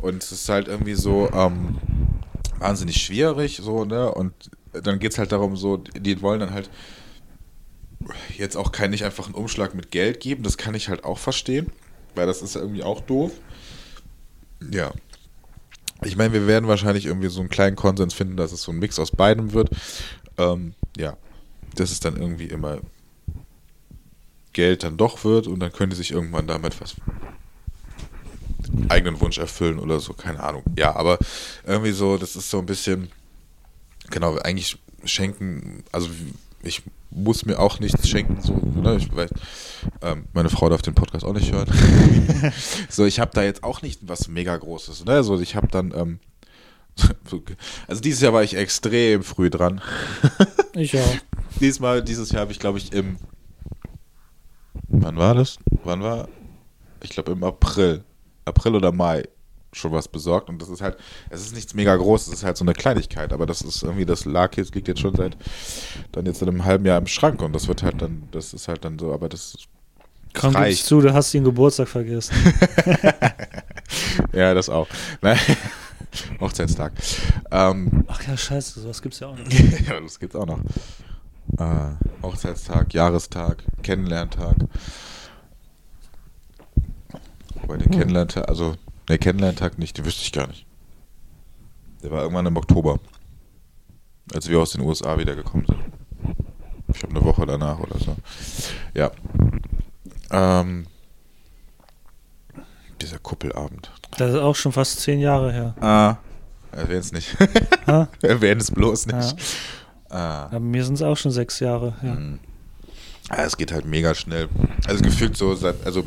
[0.00, 1.78] Und es ist halt irgendwie so, ähm,
[2.58, 4.12] wahnsinnig schwierig, so, ne?
[4.12, 4.32] Und
[4.72, 6.68] dann geht es halt darum, so, die wollen dann halt
[8.36, 11.18] jetzt auch kein, nicht einfach einen Umschlag mit Geld geben, das kann ich halt auch
[11.18, 11.70] verstehen,
[12.14, 13.32] weil das ist ja irgendwie auch doof.
[14.72, 14.92] Ja.
[16.04, 18.78] Ich meine, wir werden wahrscheinlich irgendwie so einen kleinen Konsens finden, dass es so ein
[18.78, 19.70] Mix aus beidem wird.
[20.38, 21.16] Ähm, ja,
[21.74, 22.78] dass es dann irgendwie immer
[24.56, 26.96] Geld dann doch wird und dann könnte sich irgendwann damit was
[28.88, 30.62] eigenen Wunsch erfüllen oder so, keine Ahnung.
[30.76, 31.18] Ja, aber
[31.66, 33.10] irgendwie so, das ist so ein bisschen,
[34.10, 36.08] genau, eigentlich schenken, also
[36.62, 39.30] ich muss mir auch nichts schenken, so, ne, ich weiß,
[40.00, 41.70] ähm, meine Frau darf den Podcast auch nicht hören.
[42.88, 45.92] so, ich habe da jetzt auch nicht was mega Großes, ne, so, ich habe dann,
[45.94, 46.18] ähm,
[47.86, 49.82] also dieses Jahr war ich extrem früh dran.
[50.72, 51.16] Ich auch.
[51.60, 53.16] Diesmal, dieses Jahr habe ich, glaube ich, im.
[54.88, 55.58] Wann war das?
[55.84, 56.28] Wann war?
[57.02, 58.04] Ich glaube im April.
[58.44, 59.24] April oder Mai
[59.72, 60.48] schon was besorgt.
[60.48, 60.96] Und das ist halt,
[61.28, 64.06] es ist nichts mega groß, es ist halt so eine Kleinigkeit, aber das ist irgendwie,
[64.06, 65.36] das lag jetzt, liegt jetzt schon seit
[66.12, 68.68] dann jetzt in einem halben Jahr im Schrank und das wird halt dann, das ist
[68.68, 70.86] halt dann so, aber das, das Komm, gib's reicht.
[70.86, 72.34] zu, du hast den Geburtstag vergessen.
[74.32, 74.88] Ja, das auch.
[75.22, 75.38] Nein.
[76.40, 76.92] Hochzeitstag.
[77.50, 79.46] Ähm, Ach ja, scheiße, sowas gibt's ja auch noch.
[79.88, 80.60] ja, das gibt's auch noch.
[81.58, 84.56] Äh, Hochzeitstag, Jahrestag, Kennenlerntag.
[87.62, 88.76] Wobei den Kennenlerntag, also,
[89.08, 90.66] ne, Kennenlerntag nicht, den wüsste ich gar nicht.
[92.02, 93.00] Der war irgendwann im Oktober.
[94.34, 95.78] Als wir aus den USA wiedergekommen sind.
[96.88, 98.16] Ich glaube eine Woche danach oder so.
[98.94, 99.10] Ja.
[100.30, 100.86] Ähm,
[103.00, 103.90] dieser Kuppelabend.
[104.18, 105.74] Das ist auch schon fast zehn Jahre her.
[105.80, 106.16] Ah.
[106.72, 107.36] Erwähnen es nicht.
[107.86, 108.08] Ha?
[108.22, 109.38] Erwähnen es bloß nicht.
[109.38, 109.44] Ja.
[110.16, 110.46] Ah.
[110.46, 111.94] Aber mir sind es auch schon sechs Jahre.
[112.02, 112.14] Ja.
[112.14, 112.38] Mhm.
[113.28, 114.48] Ja, es geht halt mega schnell.
[114.86, 116.04] Also gefühlt so, seit, also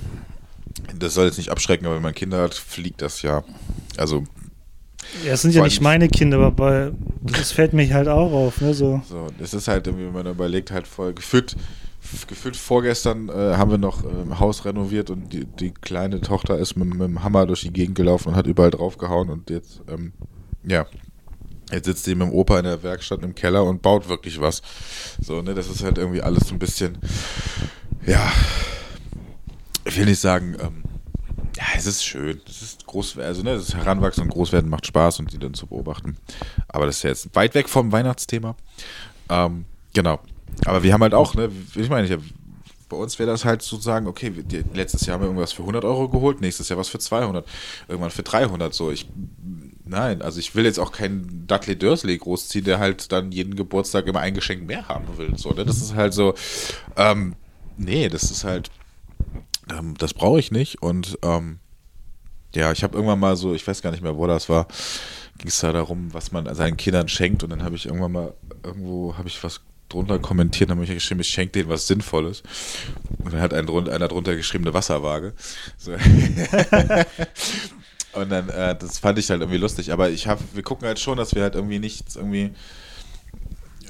[0.97, 3.43] das soll jetzt nicht abschrecken, aber wenn man Kinder hat, fliegt das ja.
[3.97, 4.23] Also
[5.25, 6.91] Ja, es sind ja nicht meine Kinder, aber
[7.21, 8.61] das fällt mir halt auch auf.
[8.61, 8.73] Ne?
[8.73, 9.01] So.
[9.07, 11.55] so, es ist halt irgendwie, wenn man überlegt, halt voll gefühlt,
[12.27, 16.77] gefühlt vorgestern äh, haben wir noch ein Haus renoviert und die, die kleine Tochter ist
[16.77, 20.13] mit, mit dem Hammer durch die Gegend gelaufen und hat überall draufgehauen und jetzt, ähm,
[20.63, 20.87] ja,
[21.71, 24.61] Jetzt sitzt sie mit dem Opa in der Werkstatt im Keller und baut wirklich was.
[25.21, 26.97] So, ne, das ist halt irgendwie alles so ein bisschen,
[28.05, 28.31] ja,
[29.85, 30.83] ich will nicht sagen, ähm,
[31.57, 32.41] ja, es ist schön.
[32.47, 35.67] Es ist groß, also ne, das Heranwachsen und Großwerden macht Spaß und die dann zu
[35.67, 36.17] beobachten.
[36.67, 38.55] Aber das ist ja jetzt weit weg vom Weihnachtsthema.
[39.29, 40.19] Ähm, genau.
[40.65, 42.17] Aber wir haben halt auch, ne, ich meine, ich,
[42.87, 44.33] bei uns wäre das halt sozusagen, okay,
[44.73, 47.47] letztes Jahr haben wir irgendwas für 100 Euro geholt, nächstes Jahr was für 200,
[47.87, 48.73] irgendwann für 300.
[48.73, 49.07] So, ich,
[49.89, 54.07] nein, also ich will jetzt auch keinen Dudley Dursley großziehen, der halt dann jeden Geburtstag
[54.07, 55.37] immer ein Geschenk mehr haben will.
[55.37, 55.65] So, ne?
[55.65, 56.35] Das ist halt so,
[56.95, 57.35] ähm,
[57.77, 58.69] nee, das ist halt,
[59.71, 60.81] ähm, das brauche ich nicht.
[60.81, 61.59] Und ähm,
[62.53, 64.67] ja, ich habe irgendwann mal so, ich weiß gar nicht mehr, wo das war,
[65.39, 67.43] ging es da darum, was man seinen Kindern schenkt.
[67.43, 68.33] Und dann habe ich irgendwann mal,
[68.63, 72.43] irgendwo habe ich was drunter kommentiert, dann habe ich geschrieben, ich schenke denen was Sinnvolles.
[73.23, 75.33] Und dann hat ein, einer drunter geschrieben, eine Wasserwaage.
[75.77, 75.93] So.
[78.19, 79.91] Und dann, äh, das fand ich halt irgendwie lustig.
[79.91, 82.51] Aber ich habe, wir gucken halt schon, dass wir halt irgendwie nichts irgendwie,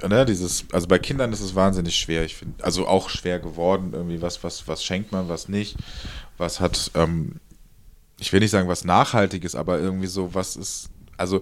[0.08, 2.24] ne, dieses, also bei Kindern ist es wahnsinnig schwer.
[2.24, 5.76] Ich finde, also auch schwer geworden, irgendwie, was, was, was schenkt man, was nicht,
[6.38, 7.36] was hat, ähm,
[8.20, 11.42] ich will nicht sagen, was Nachhaltiges, aber irgendwie so, was ist, also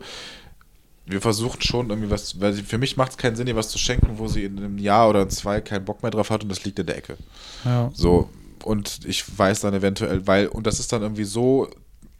[1.05, 3.77] wir versuchen schon irgendwie was, weil für mich macht es keinen Sinn, ihr was zu
[3.77, 6.65] schenken, wo sie in einem Jahr oder zwei keinen Bock mehr drauf hat und das
[6.65, 7.17] liegt in der Ecke.
[7.63, 7.89] Ja.
[7.93, 8.29] So,
[8.63, 11.69] und ich weiß dann eventuell, weil, und das ist dann irgendwie so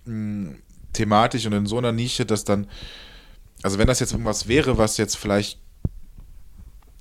[0.07, 0.55] mh,
[0.93, 2.67] thematisch und in so einer Nische, dass dann,
[3.63, 5.59] also wenn das jetzt irgendwas wäre, was jetzt vielleicht,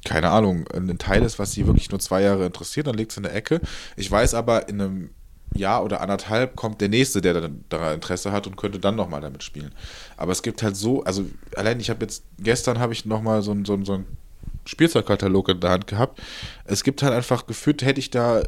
[0.05, 3.17] keine Ahnung, ein Teil ist, was sie wirklich nur zwei Jahre interessiert, dann liegt es
[3.17, 3.61] in der Ecke.
[3.97, 5.11] Ich weiß aber, in einem
[5.55, 9.21] Jahr oder anderthalb kommt der Nächste, der dann daran Interesse hat und könnte dann nochmal
[9.21, 9.73] damit spielen.
[10.17, 11.25] Aber es gibt halt so, also
[11.57, 14.07] allein ich habe jetzt, gestern habe ich nochmal so so so ein
[14.65, 16.21] Spielzeugkatalog in der Hand gehabt.
[16.65, 18.43] Es gibt halt einfach gefühlt, hätte ich da,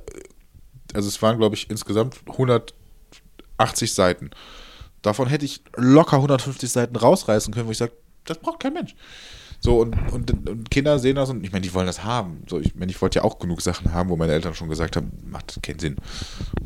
[0.93, 2.17] also es waren glaube ich insgesamt
[3.59, 4.31] 180 Seiten.
[5.03, 7.93] Davon hätte ich locker 150 Seiten rausreißen können, wo ich sage,
[8.25, 8.95] das braucht kein Mensch.
[9.61, 12.43] So, und, und, und, Kinder sehen das und ich meine, die wollen das haben.
[12.49, 14.97] So, ich meine, ich wollte ja auch genug Sachen haben, wo meine Eltern schon gesagt
[14.97, 15.97] haben, macht keinen Sinn.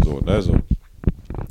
[0.05, 0.59] So, ne, so.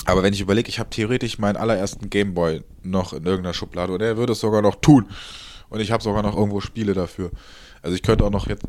[0.06, 4.02] Aber wenn ich überlege, ich habe theoretisch meinen allerersten Gameboy noch in irgendeiner Schublade und
[4.02, 5.08] er würde es sogar noch tun.
[5.70, 7.32] Und ich habe sogar noch irgendwo Spiele dafür.
[7.82, 8.64] Also ich könnte auch noch jetzt.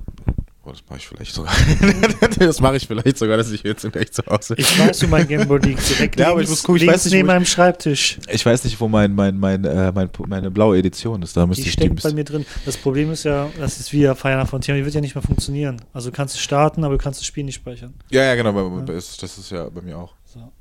[0.64, 1.52] Oh, das mache ich vielleicht sogar.
[2.38, 4.54] das mache ich vielleicht sogar, dass ich jetzt gleich zu Hause.
[4.56, 5.88] Ich weiß, wo mein Gameboy liegt.
[5.98, 8.18] Direkt Ja, links, aber ich muss gucken, ich weiß nicht, neben meinem Schreibtisch.
[8.30, 11.36] Ich weiß nicht, wo mein, mein, mein, äh, mein, meine blaue Edition ist.
[11.36, 11.82] Da müsste Die ich die.
[11.86, 12.46] steckt bei mir drin.
[12.64, 15.22] Das Problem ist ja, das ist wie ja Final Frontier, die wird ja nicht mehr
[15.22, 15.82] funktionieren.
[15.92, 17.94] Also du kannst es starten, aber du kannst das Spiel nicht speichern.
[18.10, 18.78] Ja, ja, genau.
[18.86, 20.14] ist- Das ist ja bei mir auch.
[20.24, 20.52] So.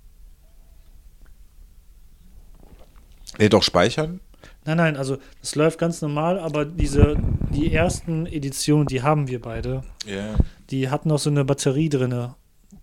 [3.38, 4.20] Nee, doch speichern.
[4.66, 7.16] Nein, nein, also das läuft ganz normal, aber diese,
[7.50, 10.36] die ersten Editionen, die haben wir beide, Ja.
[10.70, 12.36] die hatten noch so eine Batterie drinne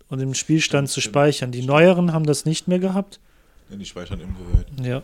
[0.08, 1.52] und im Spielstand zu speichern.
[1.52, 3.20] Die neueren haben das nicht mehr gehabt.
[3.70, 4.66] Die speichern im Gerät.
[4.86, 5.02] Ja.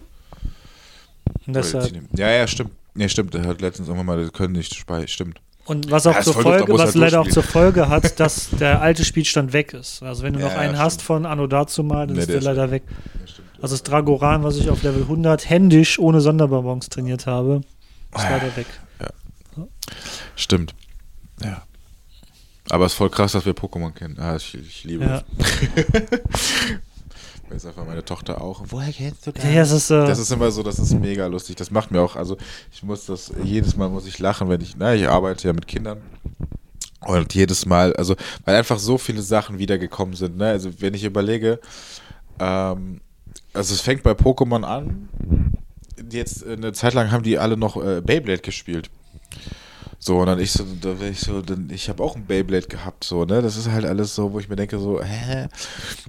[1.46, 1.92] Und deshalb.
[2.16, 2.70] Ja, ja, stimmt.
[2.94, 3.34] Nee, stimmt.
[3.34, 5.08] Der hat letztens irgendwann mal, die können nicht speichern.
[5.08, 5.40] Stimmt.
[5.66, 8.82] Und was auch Ja, zur Folge, was halt leider auch zur Folge hat, dass der
[8.82, 10.02] alte Spielstand weg ist.
[10.02, 10.84] Also wenn du Ja, noch ja, einen stimmt.
[10.84, 12.82] hast von Anno dazu mal, dann Nee, ist der der ist leider weg.
[13.64, 13.66] Ja.
[13.66, 17.62] Also das Dragoran, was ich auf Level 100 händisch ohne Sonderbonbons trainiert habe,
[18.14, 18.66] ist Ah, leider weg.
[20.36, 20.74] Stimmt.
[21.42, 21.62] Ja.
[22.70, 24.18] Aber es ist voll krass, dass wir Pokémon kennen.
[24.18, 25.22] Ah, ich, ich liebe Ja.
[25.38, 25.44] das.
[27.50, 28.62] Weiß einfach meine Tochter auch.
[28.68, 29.44] Woher kennst du das?
[29.44, 31.56] Ja, ja, es ist, äh, Das ist immer so, das ist mega lustig.
[31.56, 32.36] Das macht mir auch, also
[32.72, 35.66] ich muss das, jedes Mal muss ich lachen, wenn ich, na, ich arbeite ja mit
[35.66, 36.00] Kindern.
[37.00, 40.46] Und jedes Mal, also, weil einfach so viele Sachen wiedergekommen sind, ne?
[40.48, 41.60] Also, wenn ich überlege,
[42.38, 43.00] ähm,
[43.54, 45.08] also es fängt bei Pokémon an.
[46.10, 48.90] Jetzt äh, eine Zeit lang haben die alle noch äh, Beyblade gespielt.
[49.98, 53.04] So, und dann ich so, da ich so, dann, ich habe auch ein Beyblade gehabt,
[53.04, 53.40] so, ne?
[53.40, 55.48] Das ist halt alles so, wo ich mir denke, so, hä?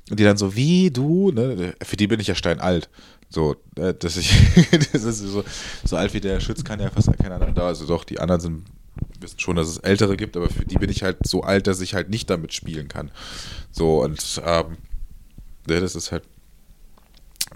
[0.09, 1.73] Und die dann so, wie, du, ne?
[1.81, 2.89] Für die bin ich ja steinalt.
[3.29, 4.33] So, äh, dass ich,
[4.91, 5.45] das ist so,
[5.85, 7.67] so alt wie der Schütz kann ja fast keiner da.
[7.67, 8.65] Also doch, die anderen sind,
[9.21, 11.79] wissen schon, dass es ältere gibt, aber für die bin ich halt so alt, dass
[11.79, 13.11] ich halt nicht damit spielen kann.
[13.71, 14.77] So, und, ähm,
[15.67, 16.23] ne, das ist halt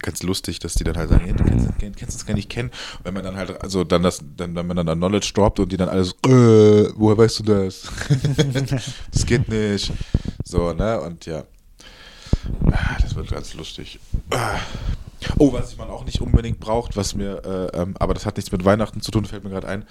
[0.02, 2.70] ganz lustig, dass die dann halt sagen, hey, du kennst, kennst, das gar nicht kennen.
[2.70, 5.60] Und wenn man dann halt, also dann das, dann, wenn man dann an Knowledge droppt
[5.60, 7.84] und die dann alles, äh, woher weißt du das?
[9.12, 9.92] das geht nicht.
[10.44, 11.00] So, ne?
[11.02, 11.44] Und ja.
[12.72, 14.00] Ah, Das wird ganz lustig.
[14.30, 14.60] Ah.
[15.38, 17.44] Oh, was man auch nicht unbedingt braucht, was mir,
[17.74, 19.86] äh, ähm, aber das hat nichts mit Weihnachten zu tun, fällt mir gerade ein.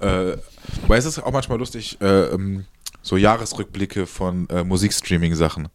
[0.00, 0.38] Äh,
[0.86, 2.64] weil es ist auch manchmal lustig, äh, ähm,
[3.02, 5.68] so Jahresrückblicke von äh, Musikstreaming-Sachen.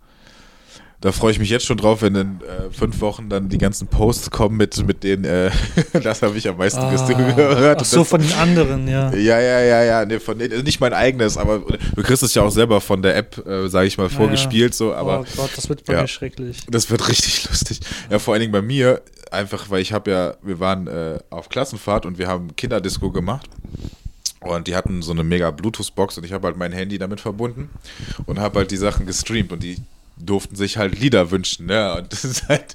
[1.02, 3.88] Da freue ich mich jetzt schon drauf, wenn in äh, fünf Wochen dann die ganzen
[3.88, 5.52] Posts kommen mit, mit denen, äh,
[6.04, 7.82] das habe ich am meisten ah, gehört.
[7.82, 9.14] ach so, das- von den anderen, ja.
[9.14, 10.06] ja, ja, ja, ja.
[10.06, 11.60] Nee, von, nee, nicht mein eigenes, aber
[11.96, 14.74] du kriegst es ja auch selber von der App, äh, sage ich mal, Ja, vorgespielt,
[14.74, 16.02] so, aber oh Gott, das wird bei ja.
[16.02, 16.60] mir schrecklich.
[16.70, 17.82] das wird richtig lustig.
[18.10, 21.50] Ja, vor allen Dingen bei mir, einfach, weil ich habe ja, wir waren äh, auf
[21.50, 23.50] Klassenfahrt und wir haben Kinderdisco gemacht.
[24.40, 27.70] Und die hatten so eine mega Bluetooth-Box und ich habe halt mein Handy damit verbunden
[28.28, 29.78] und habe halt die Sachen gestreamt und die
[30.18, 31.66] durften sich halt Lieder wünschen.
[31.68, 31.96] Ne?
[31.96, 32.74] Und das ist halt,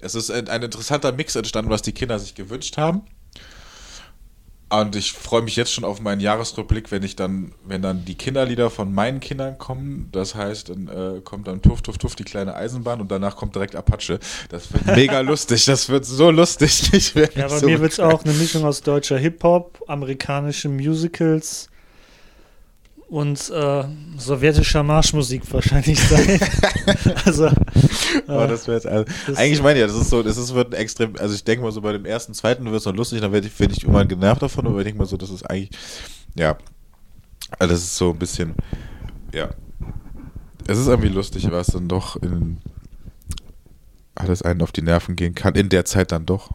[0.00, 3.02] es ist ein, interessanter Mix entstanden, was die Kinder sich gewünscht haben.
[4.72, 8.14] Und ich freue mich jetzt schon auf meinen Jahresrückblick, wenn ich dann, wenn dann die
[8.14, 10.08] Kinderlieder von meinen Kindern kommen.
[10.12, 13.56] Das heißt, dann äh, kommt dann Tuff, Tuff, Tuff, die kleine Eisenbahn und danach kommt
[13.56, 14.20] direkt Apache.
[14.48, 15.64] Das wird mega lustig.
[15.64, 17.12] Das wird so lustig.
[17.34, 21.69] Ja, bei so mir wird es auch eine Mischung aus deutscher Hip-Hop, amerikanischen Musicals
[23.10, 23.84] und äh,
[24.16, 26.38] sowjetischer Marschmusik wahrscheinlich sein.
[27.24, 27.54] also, äh,
[28.28, 30.72] Oh, das jetzt, also, das- eigentlich meine ich ja, das ist so, das ist, wird
[30.74, 33.20] ein extrem, also ich denke mal so bei dem ersten, zweiten wird es noch lustig,
[33.20, 35.42] dann werde ich, werd ich immer genervt davon, aber ich denke mal so, das ist
[35.42, 35.70] eigentlich,
[36.36, 36.56] ja,
[37.58, 38.54] also das ist so ein bisschen,
[39.34, 39.50] ja,
[40.68, 42.58] es ist irgendwie lustig, was dann doch in
[44.14, 46.50] alles einen auf die Nerven gehen kann, in der Zeit dann doch.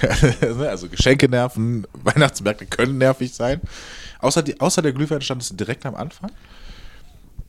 [0.60, 3.60] also Geschenke nerven, Weihnachtsmärkte können nervig sein.
[4.20, 6.30] Außer, die, außer der Glühweinstand ist direkt am Anfang.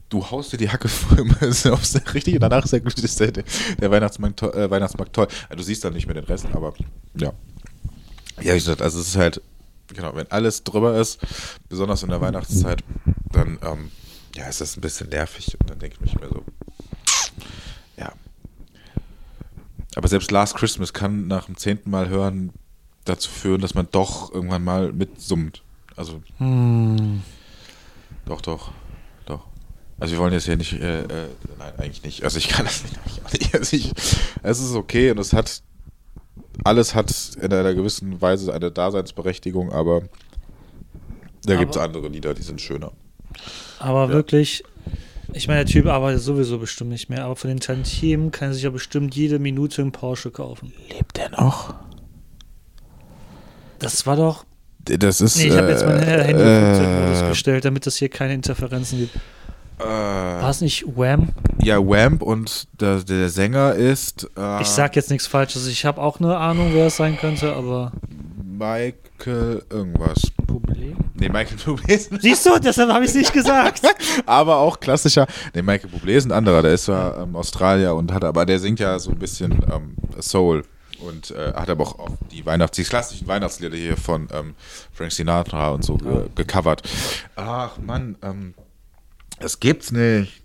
[0.09, 1.29] Du haust dir die Hacke voll,
[2.13, 3.43] richtig, und danach ist der, der,
[3.79, 5.27] der Weihnachtsmarkt, äh, Weihnachtsmarkt toll.
[5.49, 6.73] Ja, du siehst dann nicht mehr den Rest, aber
[7.15, 7.31] ja.
[8.41, 9.41] Ja, wie gesagt, also es ist halt,
[9.87, 11.19] genau, wenn alles drüber ist,
[11.67, 12.83] besonders in der Weihnachtszeit,
[13.31, 13.91] dann ähm,
[14.35, 16.43] ja, ist das ein bisschen nervig und dann denke ich mich mehr so,
[17.97, 18.13] ja.
[19.95, 22.51] Aber selbst Last Christmas kann nach dem zehnten Mal hören
[23.05, 25.63] dazu führen, dass man doch irgendwann mal mitsummt.
[25.99, 27.21] Also hm,
[28.25, 28.71] doch, doch,
[29.25, 29.47] doch.
[29.99, 31.27] Also wir wollen jetzt ja nicht, äh, äh,
[31.57, 32.23] nein, eigentlich nicht.
[32.23, 32.83] Also ich kann das
[33.33, 33.53] nicht.
[33.53, 33.91] Also ich,
[34.41, 35.61] es ist okay und es hat,
[36.63, 40.03] alles hat in einer gewissen Weise eine Daseinsberechtigung, aber
[41.43, 42.93] Da gibt es andere Lieder, die sind schöner.
[43.79, 44.09] Aber Ja.
[44.13, 44.63] wirklich,
[45.33, 48.53] ich meine, der Typ arbeitet sowieso bestimmt nicht mehr, aber von den Tantiemen kann er
[48.53, 50.71] sich ja bestimmt jede Minute einen Porsche kaufen.
[50.89, 51.73] Lebt der noch?
[53.79, 54.45] Das war doch.
[54.85, 55.37] Das ist.
[55.37, 58.99] Nee, ich habe jetzt mein äh, Handy Flugzeugmodus äh, gestellt, damit es hier keine Interferenzen
[58.99, 59.15] gibt.
[59.77, 61.29] War äh, es nicht Wham?
[61.61, 64.29] ja, Wamp und der, der Sänger ist.
[64.37, 65.67] Äh, Ich sag jetzt nichts Falsches.
[65.67, 67.91] Ich habe auch eine Ahnung, wer es sein könnte, aber.
[68.43, 70.21] Michael irgendwas.
[70.45, 70.97] Problem?
[71.13, 73.81] Nee, Michael Bublé ist ein Siehst du, deshalb habe ich es nicht gesagt.
[74.25, 75.27] aber auch klassischer.
[75.53, 78.59] Nee, Michael Bublé ist ein anderer, der ist ja ähm, Australier und hat aber der
[78.59, 80.63] singt ja so ein bisschen ähm, Soul
[81.01, 84.55] und äh, hat aber auch, die Weihnachts die klassischen Weihnachtslieder hier von ähm,
[84.93, 86.83] Frank Sinatra und so ge gecovert.
[87.35, 88.53] Ach Mann, ähm,
[89.39, 90.41] das gibt's nicht.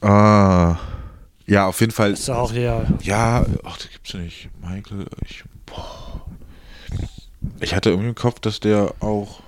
[0.00, 0.76] Ah,
[1.46, 2.12] ja, auf jeden Fall.
[2.12, 2.86] Ist ja auch real.
[3.02, 4.50] Ja, ach, das gibt's nicht.
[4.60, 6.22] Michael, ich, boah.
[7.60, 9.40] ich hatte irgendwie im Kopf, dass der auch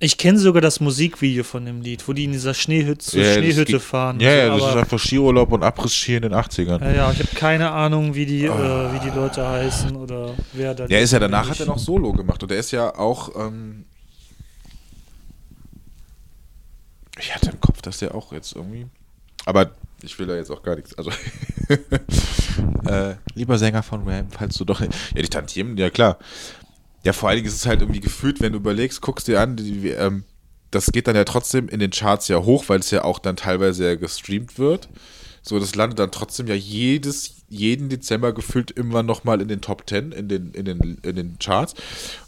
[0.00, 3.80] Ich kenne sogar das Musikvideo von dem Lied, wo die in dieser Schneehütte, Ja, Schneehütte
[3.80, 4.20] fahren.
[4.20, 6.80] Ja, ja, so, das ist einfach Skiurlaub und Abriss-Ski in den 80ern.
[6.84, 8.90] ja, ja, ich habe keine Ahnung, wie die, Ah.
[8.90, 10.86] äh, wie die Leute heißen oder wer da.
[10.86, 13.34] Der ist ja danach, hat er noch Solo gemacht und der ist ja auch.
[13.36, 13.84] Ähm,
[17.18, 18.86] ich hatte im Kopf, dass der auch jetzt irgendwie.
[19.44, 19.72] Aber
[20.02, 20.94] ich will da jetzt auch gar nichts.
[20.96, 21.10] Also.
[22.86, 24.80] äh, lieber Sänger von Ram, falls du doch.
[24.80, 24.86] Ja,
[25.16, 26.18] die Tantiemen, ja klar.
[27.04, 29.56] Ja, vor allen Dingen ist es halt irgendwie gefühlt, wenn du überlegst, guckst dir an,
[29.56, 30.24] die, ähm,
[30.70, 33.36] das geht dann ja trotzdem in den Charts ja hoch, weil es ja auch dann
[33.36, 34.88] teilweise ja gestreamt wird.
[35.40, 39.88] So, das landet dann trotzdem ja jedes, jeden Dezember gefühlt immer nochmal in den Top
[39.88, 41.74] 10, in den, in den, in den Charts.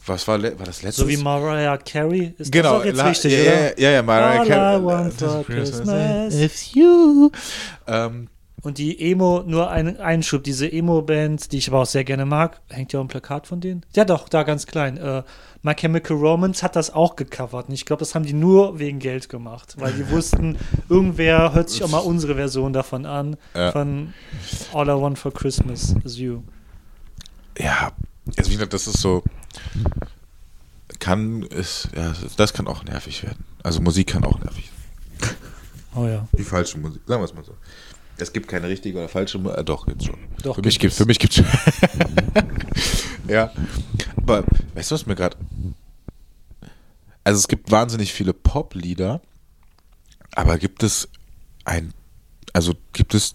[0.06, 1.02] Was war, war das letzte?
[1.02, 2.32] So wie Mariah Carey.
[2.38, 3.80] Ist Genau, das auch jetzt la- richtig, ja, oder?
[3.80, 4.84] Ja, ja, Mariah All I Carey.
[4.84, 6.34] want for Christmas.
[6.34, 7.30] It's you.
[7.86, 8.28] Ähm,
[8.62, 12.60] Und die Emo, nur ein Einschub, diese Emo-Band, die ich aber auch sehr gerne mag,
[12.68, 13.86] hängt ja auch ein Plakat von denen?
[13.94, 14.98] Ja doch, da ganz klein.
[14.98, 15.22] Äh,
[15.62, 17.68] My Chemical Romance hat das auch gecovert.
[17.68, 20.58] Und ich glaube, das haben die nur wegen Geld gemacht, weil die wussten,
[20.90, 23.72] irgendwer hört sich auch mal unsere Version davon an, Ja.
[23.72, 24.12] von
[24.74, 26.42] All I Want for Christmas is You.
[27.58, 27.92] ja,
[28.36, 29.22] also wie gesagt, das ist so.
[30.98, 33.44] Kann, ist, ja, das kann auch nervig werden.
[33.62, 34.70] Also Musik kann auch nervig
[35.20, 35.30] sein.
[35.94, 36.28] Oh ja.
[36.36, 37.54] Die falsche Musik, sagen wir es mal so.
[38.20, 39.58] Es gibt keine richtige oder falsche Musik.
[39.58, 40.18] Äh, doch, gibt's schon.
[40.42, 41.46] Doch, für mich gibt für mich gibt's schon.
[43.28, 43.52] ja.
[44.16, 44.44] Aber
[44.74, 45.36] weißt du, was mir gerade.
[47.24, 49.20] Also es gibt wahnsinnig viele Pop-Lieder,
[50.32, 51.08] aber gibt es
[51.64, 51.92] ein.
[52.52, 53.34] Also gibt es.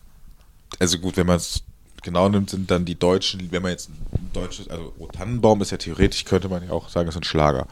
[0.79, 1.63] Also gut, wenn man es
[2.05, 5.71] genau nimmt, sind dann die deutschen, wenn man jetzt ein deutsches, also O Tannenbaum ist
[5.71, 7.67] ja theoretisch, könnte man ja auch sagen, ist ein Schlager.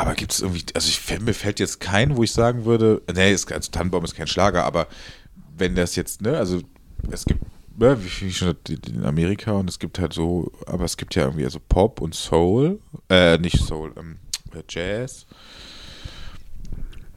[0.00, 3.32] Aber gibt es irgendwie, also ich, mir fällt jetzt kein, wo ich sagen würde, nee,
[3.32, 4.86] ist, also Tannenbaum ist kein Schlager, aber
[5.58, 6.62] wenn das jetzt, ne, also
[7.10, 7.42] es gibt,
[7.78, 11.44] ne, wie, schon in Amerika und es gibt halt so, aber es gibt ja irgendwie
[11.44, 12.80] also Pop und Soul,
[13.10, 14.16] äh, nicht Soul, ähm,
[14.70, 15.26] Jazz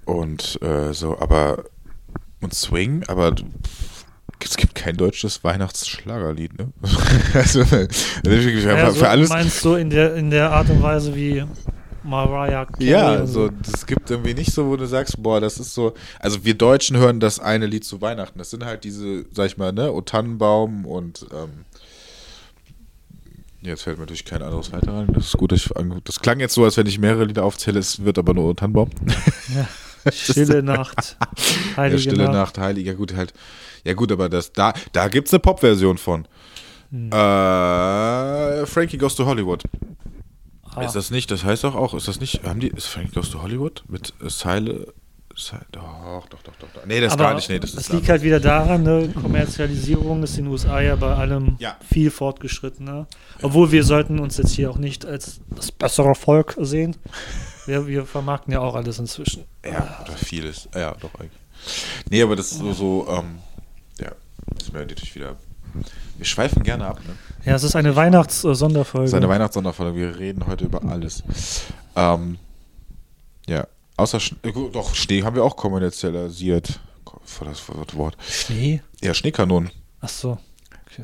[0.03, 1.63] und äh, so, aber
[2.41, 3.33] und Swing, aber
[4.43, 6.73] es gibt kein deutsches Weihnachtsschlagerlied, ne?
[7.33, 7.63] also,
[8.77, 9.29] Ja, so für alles.
[9.29, 11.45] meinst du in der, in der Art und Weise wie
[12.03, 12.85] Mariah Carey?
[12.89, 15.93] Ja, und so, es gibt irgendwie nicht so, wo du sagst, boah, das ist so,
[16.19, 18.37] also wir Deutschen hören das eine Lied zu Weihnachten.
[18.39, 21.65] Das sind halt diese, sag ich mal, ne, O Tannenbaum und ähm,
[23.61, 25.07] jetzt fällt mir natürlich kein anderes weiter rein.
[25.13, 25.69] Das ist gut, ich,
[26.03, 28.53] das klang jetzt so, als wenn ich mehrere Lieder aufzähle, es wird aber nur O
[28.53, 28.89] Tannenbaum.
[30.11, 32.33] Stille Nacht, Ja, Heilige Stille Nacht.
[32.33, 33.33] Nacht, Heilig, ja gut, halt,
[33.83, 36.27] ja gut, aber das, da, da gibt's eine Pop-Version von.
[36.91, 37.11] Hm.
[37.11, 39.63] Äh, Frankie Goes to Hollywood.
[40.75, 40.83] Ah.
[40.83, 43.29] Ist das nicht, das heißt auch, auch, ist das nicht, haben die, ist Frankie Goes
[43.29, 44.93] to Hollywood mit äh, Seile,
[45.35, 46.85] Seile, doch, doch, doch, doch, doch.
[46.85, 50.21] Nee, das ist Aber gar nicht, nee, das ist liegt halt wieder daran, ne, Kommerzialisierung
[50.23, 51.75] ist in den USA ja bei allem Ja.
[51.87, 53.07] viel fortgeschrittener.
[53.41, 56.95] Obwohl wir sollten uns jetzt hier auch nicht als das bessere Volk sehen.
[57.65, 59.45] Wir, wir vermarkten ja auch alles inzwischen.
[59.65, 60.67] Ja, oder vieles.
[60.75, 61.31] Ja, doch eigentlich.
[62.09, 63.39] Nee, aber das ist so, so ähm,
[63.99, 64.11] ja,
[64.53, 65.37] das ist mir natürlich wieder.
[66.17, 67.15] Wir schweifen gerne ab, ne?
[67.45, 69.05] Ja, es ist eine Weihnachts-Sonderfolge.
[69.05, 69.97] Das ist eine Weihnachtssonderfolge.
[69.97, 71.23] Wir reden heute über alles.
[71.95, 72.37] Ähm,
[73.47, 73.67] ja,
[73.97, 76.79] außer Sch äh, doch, Schnee haben wir auch kommerzialisiert.
[77.25, 77.61] Voll das,
[77.95, 78.17] Wort.
[78.27, 78.81] Schnee?
[79.01, 79.71] Ja, Schneekanonen.
[80.01, 80.37] Ach so.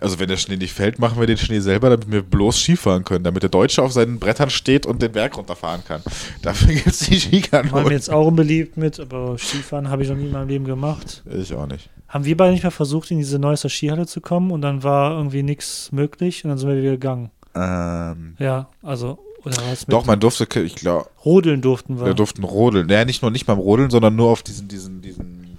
[0.02, 3.04] Also wenn der Schnee nicht fällt, machen wir den Schnee selber, damit wir bloß Skifahren
[3.04, 6.04] können, damit der Deutsche auf seinen Brettern steht und den Berg runterfahren kann.
[6.44, 7.92] Dafür gibt es die War mir Skikanonen.
[7.92, 11.24] jetzt auch unbeliebt mit, aber Skifahren habe ich noch nie in meinem Leben gemacht.
[11.26, 11.90] Ich auch nicht.
[12.10, 15.12] Haben wir beide nicht mal versucht, in diese neueste Skihalle zu kommen und dann war
[15.12, 17.30] irgendwie nichts möglich und dann sind wir wieder gegangen.
[17.56, 22.08] Ähm, Ja, also, oder was doch, man durfte, ich glaube, Rodeln durften wir.
[22.08, 22.88] wir durften rodeln.
[22.88, 25.58] Naja, nicht nur nicht beim Rodeln, sondern nur auf diesen, diesen, diesen,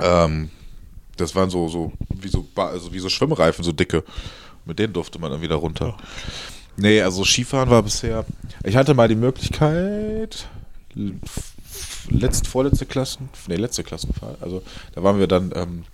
[0.00, 0.50] ähm,
[1.16, 4.04] das waren so, so, wie so, also wie so Schwimmreifen, so dicke.
[4.64, 5.96] Mit denen durfte man dann wieder runter.
[6.76, 8.24] Nee, also Skifahren war bisher.
[8.64, 10.48] Ich hatte mal die Möglichkeit,
[12.08, 14.42] letzt, vorletzte Klassen, nee, letzte Klassenfahrt.
[14.42, 14.62] Also
[14.94, 15.84] da waren wir dann ähm,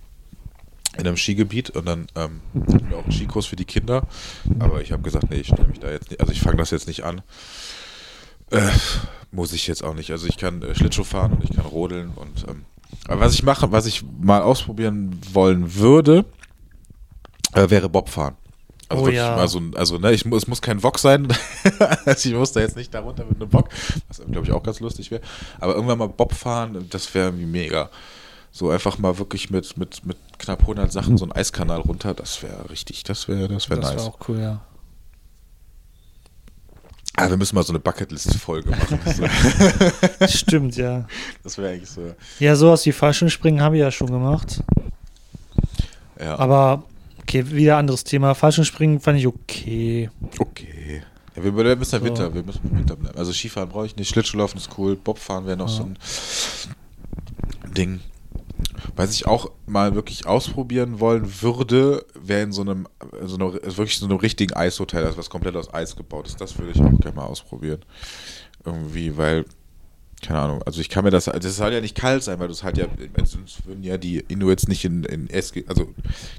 [0.97, 4.07] in einem Skigebiet und dann ähm, hatten wir auch einen Skikurs für die Kinder.
[4.59, 6.71] Aber ich habe gesagt, nee, ich stelle mich da jetzt nicht, also ich fange das
[6.71, 7.21] jetzt nicht an.
[8.51, 8.69] Äh,
[9.31, 10.11] muss ich jetzt auch nicht.
[10.11, 12.65] Also ich kann äh, Schlittschuh fahren und ich kann rodeln und ähm,
[13.07, 16.25] aber was ich mache, was ich mal ausprobieren wollen würde,
[17.53, 18.35] äh, wäre Bobfahren.
[18.89, 19.47] Also Oh ja.
[19.47, 21.27] so also ne, ich es muss kein Wok sein.
[22.05, 23.69] also ich muss da jetzt nicht darunter mit einem Wok,
[24.07, 25.21] was glaube ich auch ganz lustig wäre.
[25.59, 27.89] Aber irgendwann mal Bob fahren, das wäre irgendwie mega.
[28.51, 32.41] So einfach mal wirklich mit, mit, mit knapp 100 Sachen so einen Eiskanal runter, das
[32.41, 34.01] wäre richtig, das wäre das wäre Das nice.
[34.01, 34.61] war auch cool, ja.
[37.15, 38.99] Ah, wir müssen mal so eine Bucketlist-Folge machen.
[40.27, 41.05] Stimmt, ja.
[41.43, 42.15] das wäre eigentlich so.
[42.39, 44.63] Ja, sowas wie Fallschirmspringen habe ich ja schon gemacht.
[46.17, 46.83] Ja, Aber,
[47.29, 48.33] okay, wieder anderes Thema.
[48.33, 50.09] Fallschirmspringen fand ich okay.
[50.39, 51.03] okay.
[51.35, 52.05] Ja, wir, wir müssen ja So.
[52.05, 53.17] Winter, wir müssen im Winter bleiben.
[53.17, 55.75] Also Skifahren brauche ich nicht, Schlittschuhlaufen ist cool, Bobfahren wäre noch Ja.
[55.75, 55.97] so ein
[57.73, 57.99] Ding.
[58.95, 62.87] Was ich auch mal wirklich ausprobieren wollen würde, wäre in so einem,
[63.23, 66.41] so einer, wirklich so einem richtigen Eishotel, also was komplett aus Eis gebaut ist.
[66.41, 67.79] Das würde ich auch gerne mal ausprobieren.
[68.65, 69.45] Irgendwie, weil,
[70.21, 72.53] keine Ahnung, also ich kann mir das, das soll ja nicht kalt sein, weil du
[72.53, 72.87] es halt ja,
[73.23, 75.93] sonst würden ja die Inuits nicht in, in Eski, also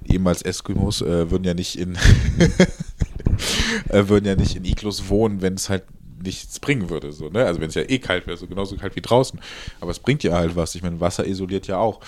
[0.04, 1.96] ehemals Eskimos äh, würden ja nicht in,
[3.88, 5.84] äh, würden ja nicht in Iglus wohnen, wenn es halt
[6.22, 7.12] nichts bringen würde.
[7.12, 7.44] So, ne?
[7.46, 9.40] Also wenn es ja eh kalt wäre, so genauso kalt wie draußen.
[9.80, 10.74] Aber es bringt ja halt was.
[10.74, 12.00] Ich meine, Wasser isoliert ja auch.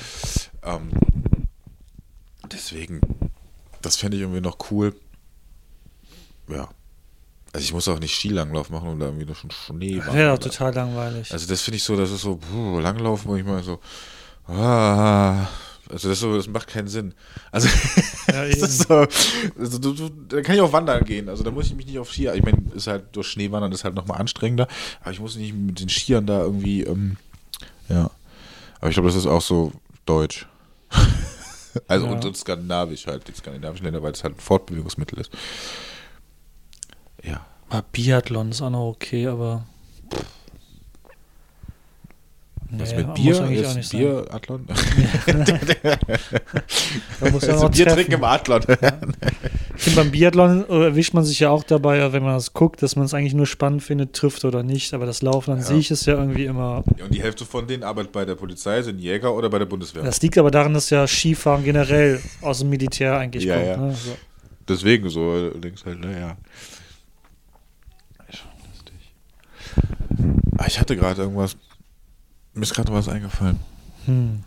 [0.62, 0.90] Ähm,
[2.50, 3.00] deswegen,
[3.80, 4.94] das fände ich irgendwie noch cool.
[6.48, 6.68] Ja.
[7.54, 10.16] Also ich muss auch nicht Skilanglauf machen und da irgendwie noch schon Schnee Das machen.
[10.18, 11.30] wäre doch total langweilig.
[11.32, 13.78] Also das finde ich so, das ist so, puh, Langlaufen, wo ich mal so,
[14.46, 15.46] ah,
[15.90, 17.12] also das, so, das macht keinen Sinn.
[17.50, 17.68] Also
[18.32, 19.06] Ja, so,
[19.58, 21.28] also du, du, da kann ich auch wandern gehen.
[21.28, 22.34] Also da muss ich mich nicht auf Skier.
[22.34, 24.66] Ich meine, ist halt durch Schneewandern ist halt nochmal anstrengender,
[25.02, 27.18] aber ich muss nicht mit den Skiern da irgendwie, ähm,
[27.90, 28.10] ja.
[28.80, 29.72] Aber ich glaube, das ist auch so
[30.06, 30.46] deutsch.
[31.88, 32.12] also Ja.
[32.12, 35.30] und, und skandinavisch halt, die skandinavischen Länder, weil es halt ein Fortbewegungsmittel ist.
[37.22, 37.46] Ja.
[37.68, 39.64] Aber Biathlon ist auch noch okay, aber.
[42.74, 43.34] Was Nee, mit muss Bier?
[43.34, 43.84] sein.
[43.90, 44.66] Bier, Athlon?
[47.20, 47.94] Da muss ja Also noch Bier treffen.
[47.96, 48.62] trinken im Athlon.
[49.76, 52.96] Ich finde, beim Biathlon erwischt man sich ja auch dabei, wenn man das guckt, dass
[52.96, 54.94] man es eigentlich nur spannend findet, trifft oder nicht.
[54.94, 55.64] Aber das Laufen an Ja.
[55.64, 56.82] sich ist ja irgendwie immer.
[56.98, 60.02] Und die Hälfte von denen arbeitet bei der Polizei, sind Jäger oder bei der Bundeswehr.
[60.02, 63.66] Das liegt aber daran, dass ja Skifahren generell aus dem Militär eigentlich Ja, kommt.
[63.66, 63.76] ja.
[63.76, 63.94] Ne?
[63.94, 64.16] So.
[64.66, 66.36] Deswegen so links halt, naja.
[68.30, 68.94] Ist schon lustig.
[69.76, 70.01] Ah,
[70.66, 71.56] ich hatte gerade irgendwas.
[72.54, 73.58] Mir ist gerade was eingefallen.
[74.06, 74.42] Hm.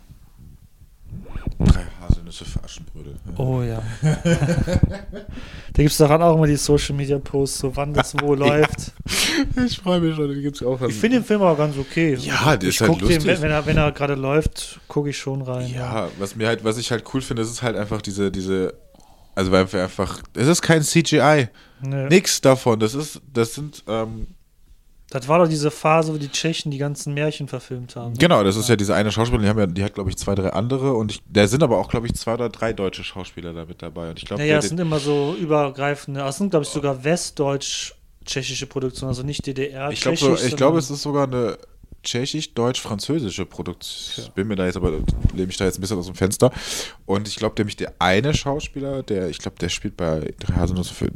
[1.58, 3.16] Drei Haselnüsse für Aschenbrödel.
[3.26, 3.38] Ja.
[3.38, 3.82] Oh ja.
[4.02, 8.92] da gibt es daran auch immer die Social Media Posts, so wann das wo läuft.
[9.64, 10.80] Ich freue mich schon, die gibt's auch.
[10.82, 12.14] Ich finde den Film aber ganz okay.
[12.14, 13.40] Ja, der ich ist halt guck Den, lustig.
[13.42, 15.68] wenn, er, wenn er gerade läuft, gucke ich schon rein.
[15.72, 18.74] Ja, was mir halt, was ich halt cool finde, ist halt einfach diese, diese,
[19.34, 21.48] also weil wir einfach, es ist kein CGI,
[21.82, 22.08] Nee.
[22.08, 22.80] nix davon.
[22.80, 24.28] Das ist, das sind, ähm,
[25.20, 28.12] Das war doch diese Phase, wo die Tschechen die ganzen Märchen verfilmt haben.
[28.12, 28.18] ne?
[28.18, 30.34] Genau, das ist ja diese eine Schauspielerin, die haben ja, die hat glaube ich zwei,
[30.34, 33.52] drei andere und ich, da sind aber auch glaube ich zwei oder drei deutsche Schauspieler
[33.52, 36.64] da mit dabei und ich glaube, Naja, es sind immer so übergreifende, es sind, glaube
[36.64, 39.90] ich, sogar westdeutsch-tschechische Produktionen, also nicht DDR.
[39.90, 41.58] ich glaube, so, ich glaube, es ist sogar eine
[42.02, 44.26] tschechisch-deutsch-französische Produktion.
[44.34, 44.92] Bin mir da jetzt aber
[45.32, 46.52] lehne mich da jetzt ein bisschen aus dem Fenster
[47.04, 50.94] und ich glaube, nämlich der eine Schauspieler, der, ich glaube, der spielt bei drei Haselnüsse
[50.94, 51.08] für,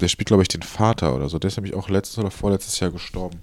[0.00, 1.38] der spielt glaube ich den Vater oder so.
[1.38, 3.40] Der ist nämlich auch letztes oder vorletztes Jahr gestorben.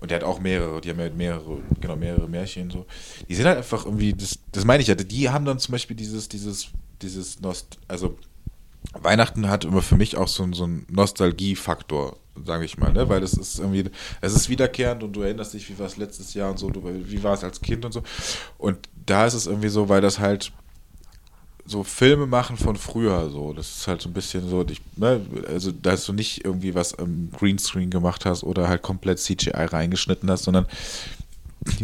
[0.00, 2.86] Und der hat auch mehrere, die haben ja mehrere, genau, mehrere Märchen so.
[3.28, 5.96] Die sind halt einfach irgendwie, das, das meine ich ja, die haben dann zum Beispiel
[5.96, 6.68] dieses, dieses,
[7.02, 8.16] dieses Nost, also
[8.92, 13.10] Weihnachten hat immer für mich auch so, so einen Nostalgiefaktor, sage ich mal, ne?
[13.10, 13.90] Weil das ist irgendwie,
[14.22, 16.82] es ist wiederkehrend und du erinnerst dich, wie war es letztes Jahr und so, du,
[16.84, 18.02] wie war es als Kind und so.
[18.56, 20.52] Und da ist es irgendwie so, weil das halt
[21.70, 23.52] so Filme machen von früher so.
[23.52, 26.92] Das ist halt so ein bisschen so, ich, ne, also da du nicht irgendwie was
[26.92, 30.66] im Greenscreen gemacht hast oder halt komplett CGI reingeschnitten hast, sondern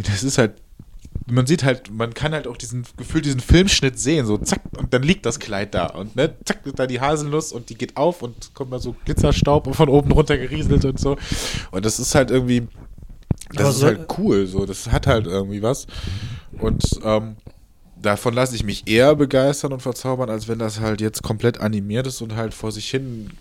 [0.05, 0.53] das ist halt,
[1.29, 4.93] man sieht halt, man kann halt auch diesen Gefühl, diesen Filmschnitt sehen, so zack, und
[4.93, 8.21] dann liegt das Kleid da und ne, zack, da die Haselnuss und die geht auf
[8.21, 11.17] und kommt mal so Glitzerstaub von oben runter gerieselt und so.
[11.71, 12.67] Und das ist halt irgendwie,
[13.53, 15.87] das Aber ist so- halt cool, so, das hat halt irgendwie was.
[16.59, 17.35] Und ähm,
[18.07, 22.07] davon lasse ich mich eher begeistern und verzaubern, als wenn das halt jetzt komplett animiert
[22.07, 23.31] ist und halt vor sich hin,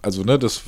[0.00, 0.62] also ne, das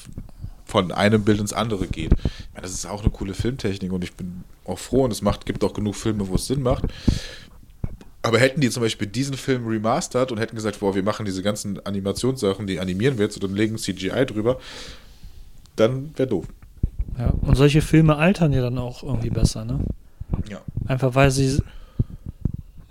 [0.66, 2.10] von einem Bild ins andere geht.
[2.52, 5.46] Meine, das ist auch eine coole Filmtechnik und ich bin auch froh und es macht,
[5.46, 6.84] gibt auch genug Filme, wo es Sinn macht.
[8.22, 11.42] Aber hätten die zum Beispiel diesen Film remastert und hätten gesagt, boah, wir machen diese
[11.42, 14.58] ganzen Animationssachen, die animieren wir jetzt und dann legen CGI drüber,
[15.76, 16.46] dann wäre doof.
[17.16, 19.78] Ja, und solche Filme altern ja dann auch irgendwie besser, ne?
[20.48, 20.60] Ja.
[20.88, 21.62] Einfach weil sie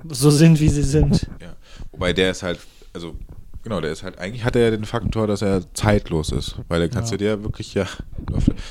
[0.10, 1.28] so sind, wie sie sind.
[1.42, 1.56] ja.
[1.92, 2.60] Wobei der ist halt,
[2.94, 3.16] also
[3.64, 6.56] genau, der ist halt, eigentlich hat er ja den Faktor, dass er zeitlos ist.
[6.68, 7.18] Weil der kannst Ja.
[7.18, 7.86] du dir wirklich, ja,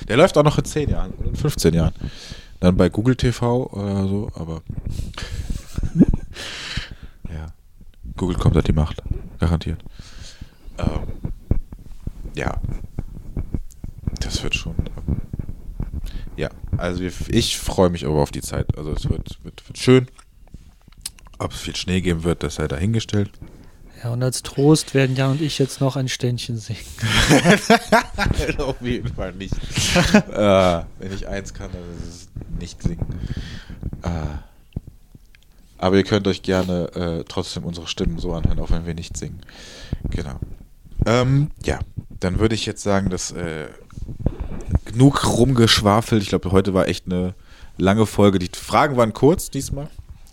[0.08, 1.94] der läuft auch noch in 10 Jahren oder in 15 Jahren.
[2.60, 4.62] Dann bei Google TV oder so, aber
[7.32, 7.52] ja,
[8.16, 9.02] Google kommt an die Macht,
[9.38, 9.82] garantiert.
[10.78, 11.32] Ähm,
[12.36, 12.60] ja,
[14.20, 14.74] das wird schon.
[16.36, 18.76] Ja, also ich freue mich aber auf die Zeit.
[18.78, 20.06] Also es wird, wird, wird schön.
[21.42, 23.30] Ob es viel Schnee geben wird, das sei dahingestellt.
[24.02, 26.80] Ja, und als Trost werden Jan und ich jetzt noch ein Ständchen singen.
[28.58, 29.54] Auf jeden Fall nicht.
[30.14, 32.28] äh, wenn ich eins kann, dann ist es
[32.58, 33.06] nicht singen.
[34.02, 34.08] Äh,
[35.78, 39.16] aber ihr könnt euch gerne äh, trotzdem unsere Stimmen so anhören, auch wenn wir nicht
[39.16, 39.40] singen.
[40.10, 40.38] Genau.
[41.06, 41.80] Ähm, ja,
[42.20, 43.66] dann würde ich jetzt sagen, dass äh,
[44.84, 46.22] genug rumgeschwafelt.
[46.22, 47.34] Ich glaube, heute war echt eine
[47.78, 48.38] lange Folge.
[48.38, 49.88] Die Fragen waren kurz diesmal.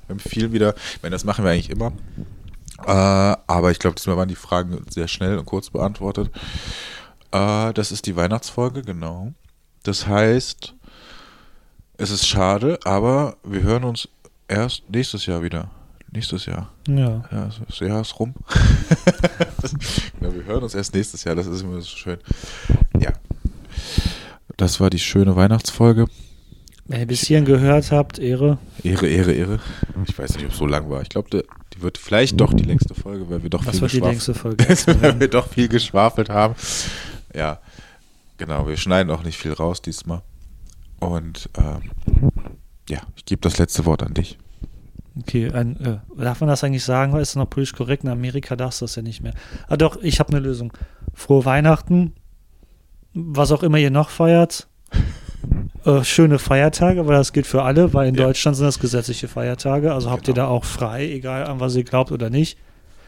[0.09, 0.73] Wir haben viel wieder.
[0.95, 1.91] Ich meine, das machen wir eigentlich immer.
[2.83, 2.91] Äh,
[3.45, 6.31] aber ich glaube, diesmal waren die Fragen sehr schnell und kurz beantwortet.
[7.31, 9.33] Äh, das ist die Weihnachtsfolge, genau.
[9.83, 10.73] Das heißt,
[11.97, 14.09] es ist schade, aber wir hören uns
[14.47, 15.69] erst nächstes Jahr wieder.
[16.11, 16.71] Nächstes Jahr.
[16.87, 17.23] Ja.
[17.31, 18.33] Ja, das Jahr ist rum.
[20.19, 22.17] genau, wir hören uns erst nächstes Jahr, das ist immer so schön.
[22.99, 23.13] Ja.
[24.57, 26.07] Das war die schöne Weihnachtsfolge.
[26.89, 28.57] Wenn ihr bis hierhin gehört habt, Ehre.
[28.83, 29.59] Ehre, Ehre, Ehre.
[30.07, 31.03] Ich weiß nicht, ob es so lang war.
[31.03, 33.93] Ich glaube, die, wird vielleicht doch die längste Folge, weil wir doch Was viel wird
[33.93, 34.65] die geschwafelt- längste Folge?
[35.01, 36.55] weil wir doch viel geschwafelt haben.
[37.33, 37.59] Ja,
[38.37, 38.67] genau.
[38.67, 40.23] Wir schneiden auch nicht viel raus diesmal.
[40.99, 41.91] Und ähm,
[42.89, 44.39] ja, ich gebe das letzte Wort an dich.
[45.21, 47.13] Okay, ein, äh, darf man das eigentlich sagen?
[47.17, 48.03] Ist das noch politisch korrekt?
[48.03, 49.33] In Amerika darfst du das ja nicht mehr.
[49.67, 50.73] Ah doch, ich habe eine Lösung.
[51.13, 52.13] Frohe Weihnachten,
[53.13, 54.67] was auch immer ihr noch feiert.
[55.85, 58.25] Äh, schöne Feiertage, weil das gilt für alle, weil in Ja.
[58.25, 59.93] Deutschland sind das gesetzliche Feiertage.
[59.93, 60.47] Also habt ihr Genau.
[60.47, 62.57] da auch frei, egal an was ihr glaubt oder nicht.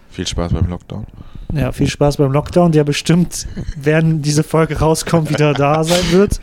[0.09, 1.05] Viel Spaß beim Lockdown.
[1.53, 6.39] Ja, viel Spaß beim Lockdown, der bestimmt, während diese Folge rauskommt, wieder da sein wird.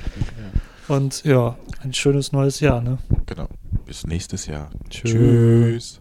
[0.89, 2.99] Und ja, ein schönes neues Jahr, ne?
[3.26, 3.49] Genau.
[3.86, 4.70] Bis nächstes Jahr.
[4.91, 5.09] Tschö.
[5.09, 6.01] Tschüss.